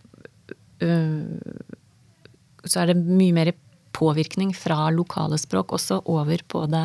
Så 2.66 2.80
er 2.82 2.90
det 2.90 2.98
mye 2.98 3.30
mer 3.36 3.52
påvirkning 3.94 4.50
fra 4.58 4.88
lokale 4.90 5.38
språk 5.38 5.70
også 5.78 6.00
over 6.10 6.42
på, 6.50 6.64
det, 6.66 6.82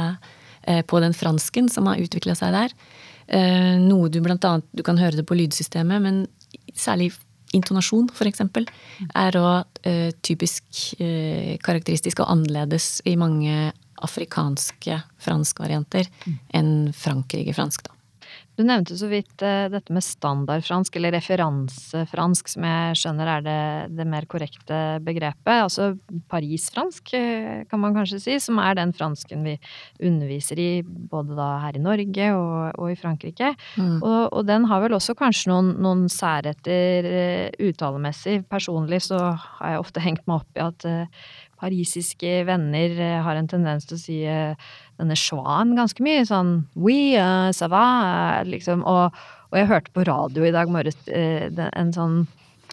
på 0.86 1.02
den 1.02 1.17
fransken 1.17 1.71
som 1.73 1.89
har 1.89 1.97
utvikla 2.06 2.38
seg 2.38 2.54
der. 2.54 2.76
Eh, 3.28 3.76
noe 3.84 4.08
du 4.08 4.22
blant 4.24 4.46
annet 4.48 4.68
Du 4.72 4.84
kan 4.88 5.00
høre 5.00 5.20
det 5.20 5.26
på 5.28 5.36
lydsystemet, 5.36 6.04
men 6.04 6.22
særlig 6.78 7.12
intonasjon, 7.56 8.10
for 8.13 8.28
eksempel, 8.30 8.68
er 9.16 9.38
òg 9.40 9.82
eh, 9.88 10.12
typisk 10.24 10.94
eh, 11.00 11.56
karakteristisk 11.63 12.22
og 12.24 12.32
annerledes 12.34 13.02
i 13.08 13.16
mange 13.20 13.72
afrikanske 14.04 15.00
franskvarianter 15.24 16.10
mm. 16.26 16.40
enn 16.60 16.74
Frankrike-fransk, 16.96 17.88
da. 17.88 17.97
Du 18.58 18.63
nevnte 18.65 18.96
så 18.98 19.06
vidt 19.10 19.43
uh, 19.46 19.67
dette 19.70 19.93
med 19.93 20.02
standardfransk, 20.02 20.96
eller 20.98 21.13
referansefransk, 21.13 22.50
som 22.50 22.65
jeg 22.65 22.98
skjønner 22.98 23.30
er 23.36 23.43
det, 23.46 23.60
det 24.00 24.08
mer 24.10 24.26
korrekte 24.30 24.80
begrepet. 25.06 25.54
Altså 25.67 25.91
parisfransk, 26.32 27.13
uh, 27.13 27.62
kan 27.70 27.84
man 27.84 27.93
kanskje 27.98 28.22
si, 28.24 28.39
som 28.41 28.58
er 28.63 28.80
den 28.80 28.96
fransken 28.98 29.46
vi 29.46 29.58
underviser 30.02 30.58
i 30.58 30.70
både 30.82 31.38
da 31.38 31.52
her 31.67 31.78
i 31.78 31.84
Norge 31.86 32.32
og, 32.34 32.58
og 32.82 32.96
i 32.96 32.98
Frankrike. 32.98 33.54
Mm. 33.78 34.00
Og, 34.02 34.22
og, 34.26 34.41
den 34.50 34.65
har 34.72 34.82
vel 34.82 34.98
også 34.98 35.13
kanskje 35.20 35.54
noen, 35.54 35.76
noen 35.84 36.08
særheter 36.10 37.12
uh, 37.13 37.67
uttalemessig. 37.70 38.39
Personlig 38.50 39.04
så 39.12 39.22
har 39.38 39.76
jeg 39.76 39.86
ofte 39.86 40.02
hengt 40.02 40.26
meg 40.26 40.41
opp 40.41 40.58
i 40.58 40.65
at 40.65 40.89
parisiske 41.60 42.41
venner 42.48 42.96
har 43.26 43.39
en 43.39 43.50
tendens 43.50 43.88
til 43.88 43.98
å 43.98 44.02
si 44.02 44.17
denne 44.98 45.17
schwan 45.17 45.76
ganske 45.78 46.04
mye. 46.06 46.26
Sånn 46.28 46.54
oui, 46.78 47.15
uh, 47.17 47.50
ça 47.56 47.70
va, 47.72 47.86
liksom. 48.48 48.84
Og, 48.88 49.17
og, 49.50 49.58
jeg 49.58 49.70
hørte 49.72 49.93
på 49.96 50.06
radio 50.08 50.46
i 50.48 50.54
dag 50.56 50.72
morges 50.72 51.00
uh, 51.10 51.48
en 51.67 51.93
sånn 51.96 52.20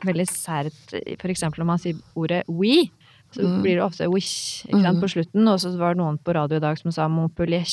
veldig 0.05 0.27
sært 0.29 0.93
For 1.21 1.31
eksempel 1.33 1.63
når 1.63 1.69
man 1.69 1.81
sier 1.81 2.01
ordet 2.19 2.43
oui, 2.51 2.91
så 3.35 3.43
mm. 3.43 3.61
blir 3.65 3.79
det 3.79 3.85
ofte 3.85 4.09
wish 4.11 4.65
ikke 4.67 4.83
sant, 4.83 4.99
mm. 4.99 5.03
på 5.03 5.11
slutten. 5.15 5.49
Og 5.51 5.61
så 5.63 5.73
var 5.79 5.95
det 5.95 6.03
noen 6.03 6.19
på 6.23 6.35
radio 6.37 6.61
i 6.61 6.65
dag 6.65 6.79
som 6.81 6.95
sa 6.95 7.09
Montpellier, 7.11 7.67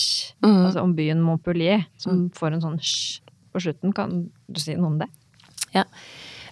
mm. 0.44 0.62
altså 0.68 0.86
om 0.86 0.96
byen 0.98 1.22
Montpellier, 1.24 1.86
som 2.02 2.24
mm. 2.24 2.30
får 2.38 2.56
en 2.56 2.66
sånn 2.66 2.80
sj 2.82 3.22
på 3.52 3.60
slutten. 3.60 3.92
Kan 3.92 4.30
du 4.48 4.62
si 4.64 4.78
noe 4.78 4.94
om 4.94 5.00
det? 5.02 5.10
Ja. 5.76 5.84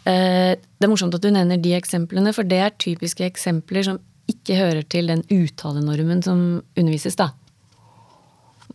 Eh, 0.03 0.51
det 0.59 0.83
er 0.83 0.91
morsomt 0.91 1.15
at 1.15 1.23
du 1.23 1.29
nevner 1.31 1.59
de 1.61 1.71
eksemplene, 1.77 2.33
for 2.35 2.47
det 2.47 2.59
er 2.59 2.75
typiske 2.75 3.23
eksempler 3.23 3.87
som 3.87 4.01
ikke 4.29 4.57
hører 4.59 4.83
til 4.87 5.09
den 5.09 5.23
uttalenormen 5.33 6.21
som 6.25 6.43
undervises, 6.77 7.17
da. 7.19 7.31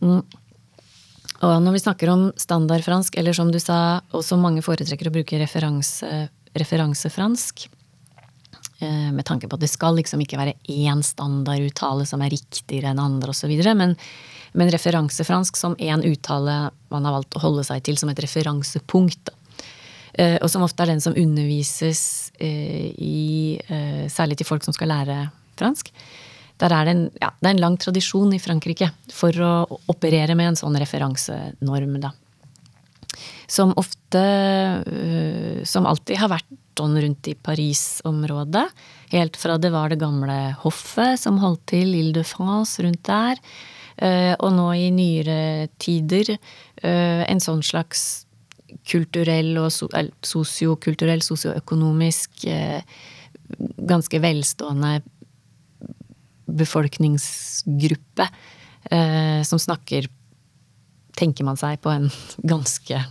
Mm. 0.01 0.21
Og 1.43 1.55
når 1.61 1.75
vi 1.75 1.83
snakker 1.83 2.11
om 2.11 2.27
standardfransk, 2.39 3.17
eller 3.19 3.35
som 3.35 3.51
du 3.51 3.59
sa, 3.59 4.01
og 4.15 4.23
som 4.25 4.43
mange 4.43 4.63
foretrekker 4.65 5.09
å 5.09 5.15
bruke 5.17 5.39
referanse, 5.39 6.07
referansefransk, 6.55 7.67
eh, 8.79 9.11
med 9.11 9.25
tanke 9.27 9.49
på 9.49 9.59
at 9.59 9.65
det 9.65 9.71
skal 9.71 9.99
liksom 9.99 10.23
ikke 10.23 10.39
være 10.39 10.55
én 10.71 11.03
standarduttale 11.03 12.07
som 12.07 12.23
er 12.23 12.33
riktigere 12.33 12.93
enn 12.93 13.03
andre 13.03 13.35
osv., 13.35 13.51
men, 13.75 13.95
men 14.53 14.71
referansefransk 14.71 15.59
som 15.59 15.75
én 15.75 16.05
uttale 16.07 16.69
man 16.89 17.05
har 17.05 17.19
valgt 17.19 17.35
å 17.35 17.43
holde 17.43 17.67
seg 17.67 17.83
til 17.83 17.99
som 17.99 18.09
et 18.09 18.23
referansepunkt. 18.23 19.25
da 19.27 19.41
og 20.15 20.47
som 20.47 20.63
ofte 20.63 20.79
er 20.79 20.93
den 20.93 21.01
som 21.03 21.11
undervises 21.19 22.31
eh, 22.39 22.87
i 22.95 23.59
Særlig 24.07 24.37
til 24.39 24.47
folk 24.47 24.63
som 24.63 24.71
skal 24.71 24.87
lære 24.87 25.17
fransk. 25.59 25.91
der 26.61 26.71
er 26.71 26.87
det, 26.87 26.91
en, 26.95 27.07
ja, 27.19 27.31
det 27.39 27.49
er 27.49 27.55
en 27.55 27.63
lang 27.63 27.77
tradisjon 27.81 28.33
i 28.35 28.39
Frankrike 28.39 28.87
for 29.11 29.35
å 29.43 29.53
operere 29.91 30.37
med 30.39 30.53
en 30.53 30.59
sånn 30.59 30.77
referansenorm, 30.79 31.97
da. 32.03 32.13
Som 33.47 33.73
ofte, 33.77 34.21
øh, 34.87 35.63
som 35.67 35.85
alltid 35.85 36.19
har 36.19 36.31
vært 36.31 36.47
sånn 36.75 36.95
rundt 36.99 37.27
i 37.31 37.35
Paris-området. 37.35 38.65
Helt 39.13 39.37
fra 39.39 39.57
det 39.61 39.71
var 39.71 39.91
det 39.91 40.01
gamle 40.01 40.55
hoffet 40.63 41.19
som 41.21 41.39
holdt 41.43 41.65
til, 41.71 41.93
Ile 41.95 42.15
de 42.15 42.23
France 42.27 42.83
rundt 42.83 43.03
der. 43.07 43.39
Øh, 43.95 44.33
og 44.39 44.55
nå 44.55 44.69
i 44.75 44.89
nyere 44.91 45.67
tider 45.79 46.33
øh, 46.35 47.23
en 47.27 47.43
sånn 47.43 47.63
slags 47.63 48.25
kulturell 48.87 49.53
og 49.61 49.71
sosiokulturell, 49.71 51.21
sosioøkonomisk 51.23 52.43
ganske 53.87 54.19
velstående 54.19 54.97
befolkningsgruppe 56.57 58.27
eh, 58.91 59.41
som 59.47 59.61
snakker, 59.61 60.07
tenker 61.15 61.47
man 61.47 61.59
seg, 61.59 61.79
på 61.83 61.93
en 61.93 62.09
ganske 62.53 63.01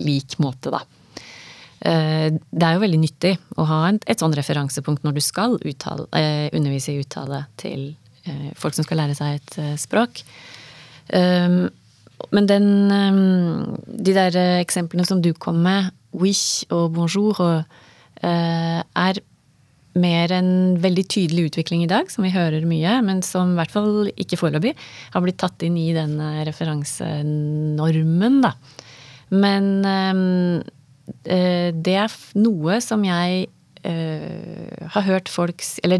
lik 0.00 0.38
måte, 0.42 0.72
da. 0.74 0.82
Eh, 1.84 2.30
det 2.32 2.64
er 2.64 2.76
jo 2.76 2.84
veldig 2.84 3.00
nyttig 3.02 3.34
å 3.60 3.66
ha 3.68 3.80
et, 3.90 4.04
et 4.08 4.20
sånn 4.22 4.34
referansepunkt 4.36 5.04
når 5.04 5.18
du 5.18 5.22
skal 5.24 5.58
uttale, 5.60 6.08
eh, 6.16 6.48
undervise 6.56 6.94
i 6.94 7.00
uttale 7.02 7.44
til 7.60 7.90
eh, 8.24 8.52
folk 8.56 8.76
som 8.76 8.86
skal 8.86 9.02
lære 9.02 9.16
seg 9.18 9.38
et 9.38 9.58
eh, 9.60 9.74
språk. 9.80 10.24
Um, 11.12 11.66
men 12.32 12.46
den 12.48 12.68
um, 12.88 13.74
De 13.84 14.14
der 14.16 14.32
eksemplene 14.62 15.04
som 15.04 15.20
du 15.20 15.34
kom 15.36 15.58
med, 15.66 15.90
wish 16.16 16.64
og 16.72 16.94
bonjour, 16.96 17.36
og, 17.42 17.80
er 18.24 19.18
mer 19.98 20.32
en 20.34 20.50
veldig 20.82 21.04
tydelig 21.10 21.48
utvikling 21.50 21.84
i 21.84 21.90
dag, 21.90 22.10
som 22.10 22.24
vi 22.26 22.32
hører 22.34 22.66
mye, 22.68 22.96
men 23.06 23.22
som 23.26 23.52
i 23.52 23.58
hvert 23.60 23.74
fall 23.74 24.10
ikke 24.14 24.38
foreløpig 24.40 24.74
har 25.14 25.24
blitt 25.24 25.38
tatt 25.42 25.62
inn 25.66 25.76
i 25.80 25.92
den 25.96 26.16
eh, 26.22 26.42
referansenormen, 26.48 28.40
da. 28.44 28.54
Men 29.34 29.70
øh, 29.86 31.70
det 31.74 31.96
er 32.00 32.18
noe 32.38 32.80
som 32.84 33.04
jeg 33.06 33.46
har 33.84 35.04
hørt 35.04 35.28
folk 35.28 35.60
Eller 35.84 35.98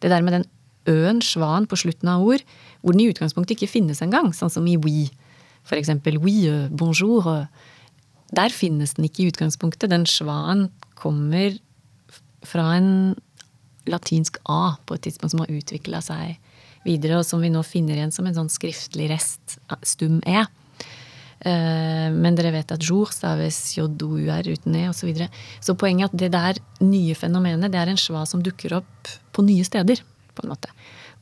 det 0.00 0.08
der 0.08 0.22
med 0.24 0.32
den 0.32 0.44
ø-en, 0.88 1.20
svan, 1.20 1.66
på 1.68 1.76
slutten 1.76 2.08
av 2.08 2.24
ord, 2.24 2.40
hvor 2.80 2.94
den 2.94 3.02
i 3.04 3.10
utgangspunktet 3.10 3.56
ikke 3.56 3.72
finnes 3.74 4.00
engang, 4.00 4.30
sånn 4.32 4.52
som 4.52 4.64
i 4.70 4.78
we. 4.80 5.10
For 5.66 5.76
eksempel 5.76 6.16
oui, 6.22 6.46
bonjour. 6.70 7.26
Der 8.32 8.54
finnes 8.54 8.96
den 8.96 9.08
ikke 9.08 9.24
i 9.24 9.30
utgangspunktet. 9.32 9.90
Den 9.90 10.06
svan 10.08 10.68
kommer 10.98 11.58
fra 12.46 12.68
en 12.78 13.16
latinsk 13.90 14.38
A 14.50 14.76
på 14.86 14.96
et 14.96 15.06
tidspunkt 15.06 15.34
som 15.34 15.42
har 15.44 15.52
utvikla 15.52 16.02
seg 16.04 16.36
videre, 16.86 17.20
og 17.20 17.26
som 17.26 17.42
vi 17.42 17.50
nå 17.50 17.62
finner 17.66 17.98
igjen 17.98 18.14
som 18.14 18.28
en 18.28 18.36
sånn 18.36 18.52
skriftlig 18.52 19.10
rest, 19.10 19.58
stum 19.86 20.20
E. 20.26 20.44
Eh, 21.46 22.08
men 22.14 22.36
dere 22.38 22.54
vet 22.54 22.72
at 22.72 22.82
jour 22.82 23.10
staves 23.12 23.58
j-o-u-r 23.76 24.48
uten 24.48 24.76
e, 24.78 24.86
osv. 24.88 25.02
Så, 25.02 25.08
videre. 25.10 25.30
så 25.60 25.76
poenget 25.78 26.08
er 26.08 26.12
at 26.12 26.20
det 26.22 26.32
der 26.34 26.60
nye 26.84 27.16
fenomenet, 27.18 27.72
det 27.72 27.80
er 27.80 27.92
en 27.92 28.00
schwa 28.00 28.24
som 28.28 28.44
dukker 28.44 28.78
opp 28.78 29.10
på 29.36 29.44
nye 29.46 29.66
steder, 29.66 30.02
på 30.36 30.44
en 30.44 30.52
måte. 30.54 30.72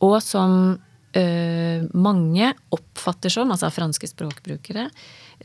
Og 0.04 0.18
som 0.22 0.76
øh, 1.18 1.88
mange 1.94 2.52
oppfatter 2.74 3.32
som, 3.32 3.52
altså 3.54 3.72
franske 3.74 4.10
språkbrukere, 4.10 4.88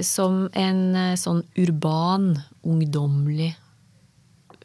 som 0.06 0.46
en 0.58 0.84
eh, 0.96 1.18
sånn 1.20 1.42
urban, 1.60 2.32
ungdommelig 2.68 3.52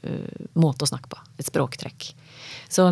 øh, 0.04 0.50
måte 0.60 0.86
å 0.86 0.92
snakke 0.92 1.14
på. 1.14 1.24
Et 1.40 1.48
språktrekk. 1.48 2.12
Så 2.68 2.88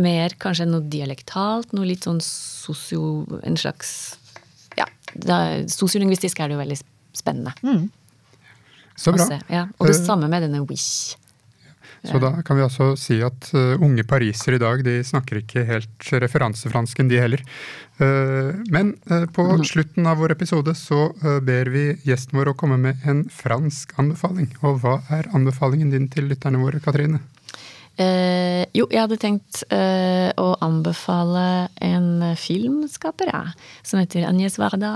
mer 0.00 0.34
kanskje 0.40 0.68
noe 0.68 0.86
dialektalt, 0.90 1.74
noe 1.76 1.88
litt 1.88 2.06
sånn 2.08 2.20
sosio... 2.24 3.24
En 3.44 3.58
slags 3.60 4.16
Ja, 4.78 4.86
sosiolingvistisk 5.68 6.40
er 6.40 6.50
det 6.50 6.56
jo 6.56 6.62
veldig 6.62 6.78
spennende. 7.16 7.54
Mm. 7.66 7.88
Så 9.00 9.14
bra. 9.16 9.26
Ja. 9.48 9.66
Og 9.78 9.88
det 9.88 9.96
uh, 9.96 10.04
samme 10.04 10.28
med 10.30 10.44
denne 10.44 10.62
Wish. 10.68 11.16
Så 12.00 12.16
da 12.16 12.30
kan 12.44 12.56
vi 12.56 12.64
altså 12.64 12.94
si 12.96 13.18
at 13.24 13.50
uh, 13.52 13.80
unge 13.82 14.06
parisere 14.08 14.56
i 14.56 14.62
dag 14.62 14.80
de 14.86 15.00
snakker 15.04 15.42
ikke 15.42 15.66
helt 15.68 16.12
referansefransken, 16.24 17.10
de 17.10 17.18
heller. 17.20 17.42
Uh, 18.00 18.56
men 18.72 18.94
på 19.34 19.44
mm. 19.50 19.64
slutten 19.68 20.08
av 20.08 20.20
vår 20.22 20.36
episode 20.36 20.72
så 20.78 21.10
ber 21.44 21.72
vi 21.74 21.84
gjesten 22.06 22.38
vår 22.40 22.54
å 22.54 22.56
komme 22.60 22.78
med 22.80 23.04
en 23.08 23.26
fransk 23.32 23.92
anbefaling. 24.00 24.52
Og 24.62 24.80
hva 24.84 25.00
er 25.12 25.28
anbefalingen 25.36 25.92
din 25.92 26.08
til 26.12 26.30
lytterne 26.30 26.62
våre, 26.62 26.80
Katrine? 26.84 27.20
Eh, 28.00 28.62
jo, 28.72 28.86
jeg 28.88 29.02
hadde 29.02 29.18
tenkt 29.20 29.60
eh, 29.74 30.30
å 30.40 30.54
anbefale 30.64 31.68
en 31.84 32.30
filmskaper, 32.38 33.32
ja, 33.32 33.42
som 33.84 34.00
heter 34.00 34.24
Agnes 34.28 34.56
Varda. 34.60 34.92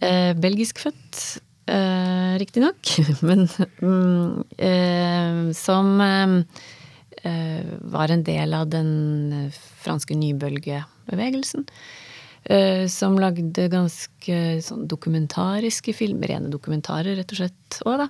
Eh, 0.00 0.32
belgisk 0.38 0.80
født, 0.80 1.42
eh, 1.68 2.36
riktignok, 2.40 2.94
men 3.28 3.44
mm, 3.82 4.44
eh, 4.56 5.42
som 5.56 5.92
eh, 6.00 7.68
var 7.96 8.14
en 8.14 8.24
del 8.24 8.56
av 8.56 8.70
den 8.72 9.50
franske 9.84 10.16
nybølgebevegelsen. 10.16 11.68
Eh, 12.46 12.86
som 12.88 13.18
lagde 13.18 13.66
ganske 13.68 14.36
sånn 14.62 14.86
dokumentariske 14.88 15.92
filmer, 15.98 16.30
rene 16.30 16.52
dokumentarer, 16.52 17.18
rett 17.18 17.34
og 17.34 17.42
slett 17.42 17.80
òg, 17.82 18.06
da. 18.06 18.08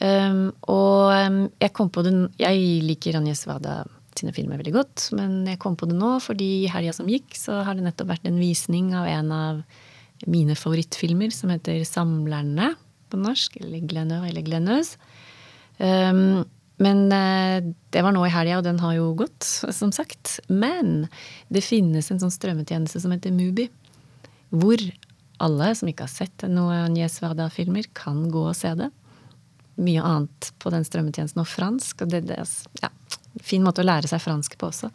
Um, 0.00 0.52
og 0.72 1.12
jeg 1.60 1.72
kom 1.76 1.90
på 1.92 2.00
det 2.06 2.14
Jeg 2.40 2.80
liker 2.86 3.18
Anja 3.18 3.34
Svada 3.36 3.82
sine 4.16 4.32
filmer 4.36 4.60
veldig 4.60 4.74
godt, 4.74 5.06
men 5.16 5.42
jeg 5.48 5.60
kom 5.60 5.76
på 5.78 5.88
det 5.88 5.96
nå 5.96 6.14
fordi 6.22 6.48
i 6.62 6.70
helga 6.70 6.92
som 6.96 7.08
gikk, 7.08 7.32
så 7.38 7.62
har 7.66 7.76
det 7.76 7.84
nettopp 7.86 8.12
vært 8.12 8.28
en 8.28 8.40
visning 8.40 8.92
av 8.96 9.08
en 9.08 9.32
av 9.32 9.62
mine 10.30 10.56
favorittfilmer 10.58 11.32
som 11.34 11.52
heter 11.52 11.80
Samlerne 11.88 12.74
på 13.12 13.20
norsk, 13.20 13.56
eller 13.62 13.86
Glenør 13.88 14.26
eller 14.28 14.44
Glenøs. 14.46 14.94
Um, 15.78 16.44
men 16.82 17.06
uh, 17.12 17.58
det 17.94 18.04
var 18.04 18.14
nå 18.14 18.24
i 18.26 18.32
helga, 18.32 18.60
og 18.60 18.66
den 18.68 18.80
har 18.82 18.96
jo 18.98 19.10
gått, 19.18 19.44
som 19.48 19.92
sagt. 19.94 20.38
Men 20.48 21.06
det 21.52 21.64
finnes 21.64 22.10
en 22.12 22.20
sånn 22.22 22.34
strømmetjeneste 22.34 23.02
som 23.02 23.14
heter 23.14 23.34
Mubi, 23.34 23.68
hvor 24.52 24.80
alle 25.42 25.72
som 25.74 25.88
ikke 25.90 26.06
har 26.06 26.12
sett 26.12 26.44
noen 26.46 26.84
Agnes 26.84 27.16
Svada 27.18 27.48
filmer 27.52 27.88
kan 27.96 28.26
gå 28.30 28.44
og 28.50 28.58
se 28.58 28.76
det 28.78 28.92
mye 29.80 30.02
annet 30.04 30.50
på 30.62 30.72
den 30.74 30.84
strømmetjenesten, 30.86 31.42
og 31.42 31.48
fransk. 31.48 32.04
og 32.04 32.12
det, 32.12 32.24
det 32.30 32.38
ja, 32.82 32.92
Fin 33.40 33.62
måte 33.64 33.80
å 33.80 33.86
lære 33.86 34.10
seg 34.10 34.20
fransk 34.20 34.58
på 34.60 34.68
også. 34.68 34.90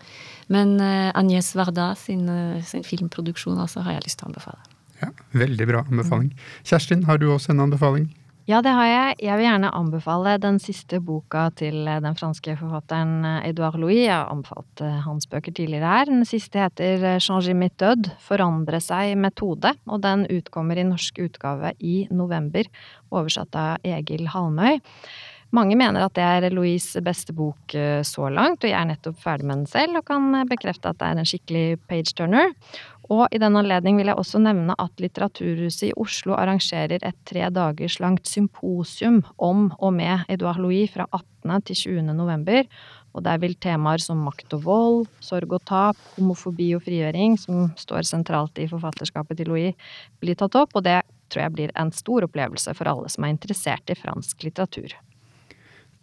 Men 0.53 0.75
uh, 0.77 1.09
Agnès 1.17 1.55
Varda 1.57 1.89
sin, 1.97 2.27
uh, 2.29 2.61
sin, 2.65 2.85
filmproduksjon 2.85 3.57
altså, 3.57 3.81
har 3.87 3.97
jeg 3.97 4.05
lyst 4.05 4.21
til 4.21 4.27
å 4.27 4.31
anbefale. 4.31 4.61
Ja, 5.01 5.09
Veldig 5.37 5.67
bra 5.69 5.81
anbefaling. 5.87 6.29
Kjerstin, 6.65 7.03
har 7.09 7.17
du 7.21 7.31
også 7.33 7.53
en 7.53 7.65
anbefaling? 7.65 8.11
Ja, 8.47 8.61
det 8.63 8.71
har 8.71 8.85
jeg. 8.87 9.15
Jeg 9.25 9.35
vil 9.35 9.43
gjerne 9.43 9.69
anbefale 9.75 10.37
den 10.39 10.55
siste 10.63 11.01
boka 11.03 11.49
til 11.59 11.81
eh, 11.83 11.97
den 11.99 12.15
franske 12.15 12.53
forfatteren 12.55 13.25
Edouard 13.43 13.75
Louis. 13.75 14.05
Jeg 14.05 14.13
har 14.13 14.31
anbefalt 14.31 14.83
hans 15.03 15.27
bøker 15.27 15.51
tidligere 15.51 15.89
her. 15.91 16.07
Den 16.07 16.23
siste 16.23 16.61
heter 16.63 17.19
Changer 17.19 17.57
méthode, 17.59 18.13
forandre 18.23 18.79
seg 18.79 19.17
metode. 19.19 19.73
Og 19.91 19.99
den 20.05 20.23
utkommer 20.31 20.79
i 20.79 20.87
norsk 20.87 21.19
utgave 21.25 21.73
i 21.83 21.97
november 22.07 22.71
oversatt 23.11 23.59
av 23.59 23.83
Egil 23.83 24.29
Halmøy. 24.31 24.79
Mange 25.55 25.77
mener 25.79 26.03
at 26.03 26.15
det 26.17 26.25
er 26.25 26.51
Louise' 26.51 26.99
beste 27.03 27.31
bok 27.35 27.71
eh, 27.77 28.01
så 28.03 28.27
langt, 28.27 28.65
og 28.65 28.69
jeg 28.69 28.75
er 28.75 28.89
nettopp 28.89 29.21
ferdig 29.21 29.47
med 29.47 29.61
den 29.61 29.69
selv 29.71 30.01
og 30.01 30.03
kan 30.09 30.27
eh, 30.35 30.47
bekrefte 30.49 30.91
at 30.91 30.99
det 30.99 31.07
er 31.07 31.21
en 31.21 31.29
skikkelig 31.29 31.65
page-turner. 31.87 32.51
Og 33.07 33.31
i 33.31 33.39
den 33.39 33.55
anledning 33.55 33.95
vil 33.95 34.11
jeg 34.11 34.19
også 34.19 34.41
nevne 34.43 34.75
at 34.75 34.99
Litteraturhuset 34.99 35.85
i 35.87 35.95
Oslo 35.95 36.35
arrangerer 36.35 36.99
et 36.99 37.19
tre 37.29 37.47
dagers 37.55 38.01
langt 38.03 38.27
symposium 38.27 39.21
om 39.39 39.69
og 39.79 39.95
med 39.95 40.27
Edouard 40.27 40.59
Louis 40.59 40.91
fra 40.91 41.07
18. 41.15 41.63
til 41.69 41.81
20. 41.95 42.11
november. 42.11 42.67
Og 43.15 43.23
der 43.23 43.39
vil 43.39 43.55
temaer 43.55 44.03
som 44.03 44.19
makt 44.27 44.51
og 44.59 44.65
vold, 44.67 45.07
sorg 45.23 45.55
og 45.55 45.63
tap, 45.65 45.97
homofobi 46.17 46.73
og 46.75 46.83
frigjøring, 46.85 47.39
som 47.39 47.71
står 47.79 48.05
sentralt 48.05 48.59
i 48.59 48.67
forfatterskapet 48.67 49.39
til 49.39 49.53
Louis, 49.53 49.91
bli 50.19 50.35
tatt 50.35 50.59
opp, 50.59 50.75
og 50.75 50.83
det 50.85 50.99
tror 51.31 51.47
jeg 51.47 51.55
blir 51.55 51.73
en 51.79 51.95
stor 51.95 52.27
opplevelse 52.27 52.75
for 52.77 52.91
alle 52.91 53.09
som 53.09 53.23
er 53.23 53.33
interessert 53.33 53.89
i 53.89 53.97
fransk 53.97 54.43
litteratur. 54.45 54.93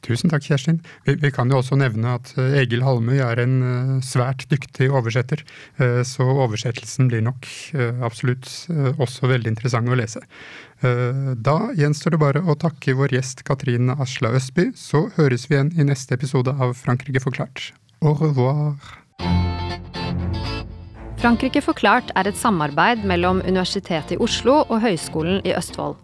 Tusen 0.05 0.29
takk, 0.29 0.45
Kjerstin. 0.45 0.83
Vi, 1.07 1.15
vi, 1.21 1.31
kan 1.33 1.49
jo 1.49 1.63
også 1.63 1.79
nevne 1.81 2.19
at 2.19 2.35
eh, 2.37 2.59
Egil 2.61 2.85
Halmøy 2.85 3.23
er 3.25 3.41
en 3.41 3.55
uh, 3.65 3.93
svært 4.05 4.45
dyktig 4.51 4.91
oversetter, 4.93 5.41
uh, 5.81 6.03
så 6.05 6.27
oversettelsen 6.29 7.09
blir 7.09 7.25
nok 7.25 7.49
absolutt 8.05 8.49
også 9.01 9.29
veldig 9.31 9.55
interessant 9.55 9.89
å 9.91 9.97
lese. 9.99 10.21
Da 10.83 11.55
gjenstår 11.79 12.15
det 12.15 12.21
bare 12.21 12.43
å 12.45 12.57
takke 12.61 12.95
vår 12.99 13.15
gjest 13.17 13.43
Katrine 13.49 13.97
Asla 14.03 14.35
Østby, 14.37 14.69
så 14.77 15.07
høres 15.17 15.47
vi 15.49 15.57
igjen 15.57 15.73
i 15.79 15.87
neste 15.89 16.17
episode 16.19 16.53
av 16.53 16.75
Frankrike 16.77 17.23
forklart. 17.25 17.71
Au 18.05 18.13
revoir! 18.19 18.77
Frankrike 21.25 21.63
forklart 21.65 22.13
er 22.21 22.29
et 22.29 22.37
samarbeid 22.37 23.07
mellom 23.09 23.41
Universitetet 23.47 24.19
i 24.19 24.21
Oslo 24.21 24.61
og 24.67 24.83
Høgskolen 24.85 25.41
i 25.49 25.55
Østfold. 25.57 26.04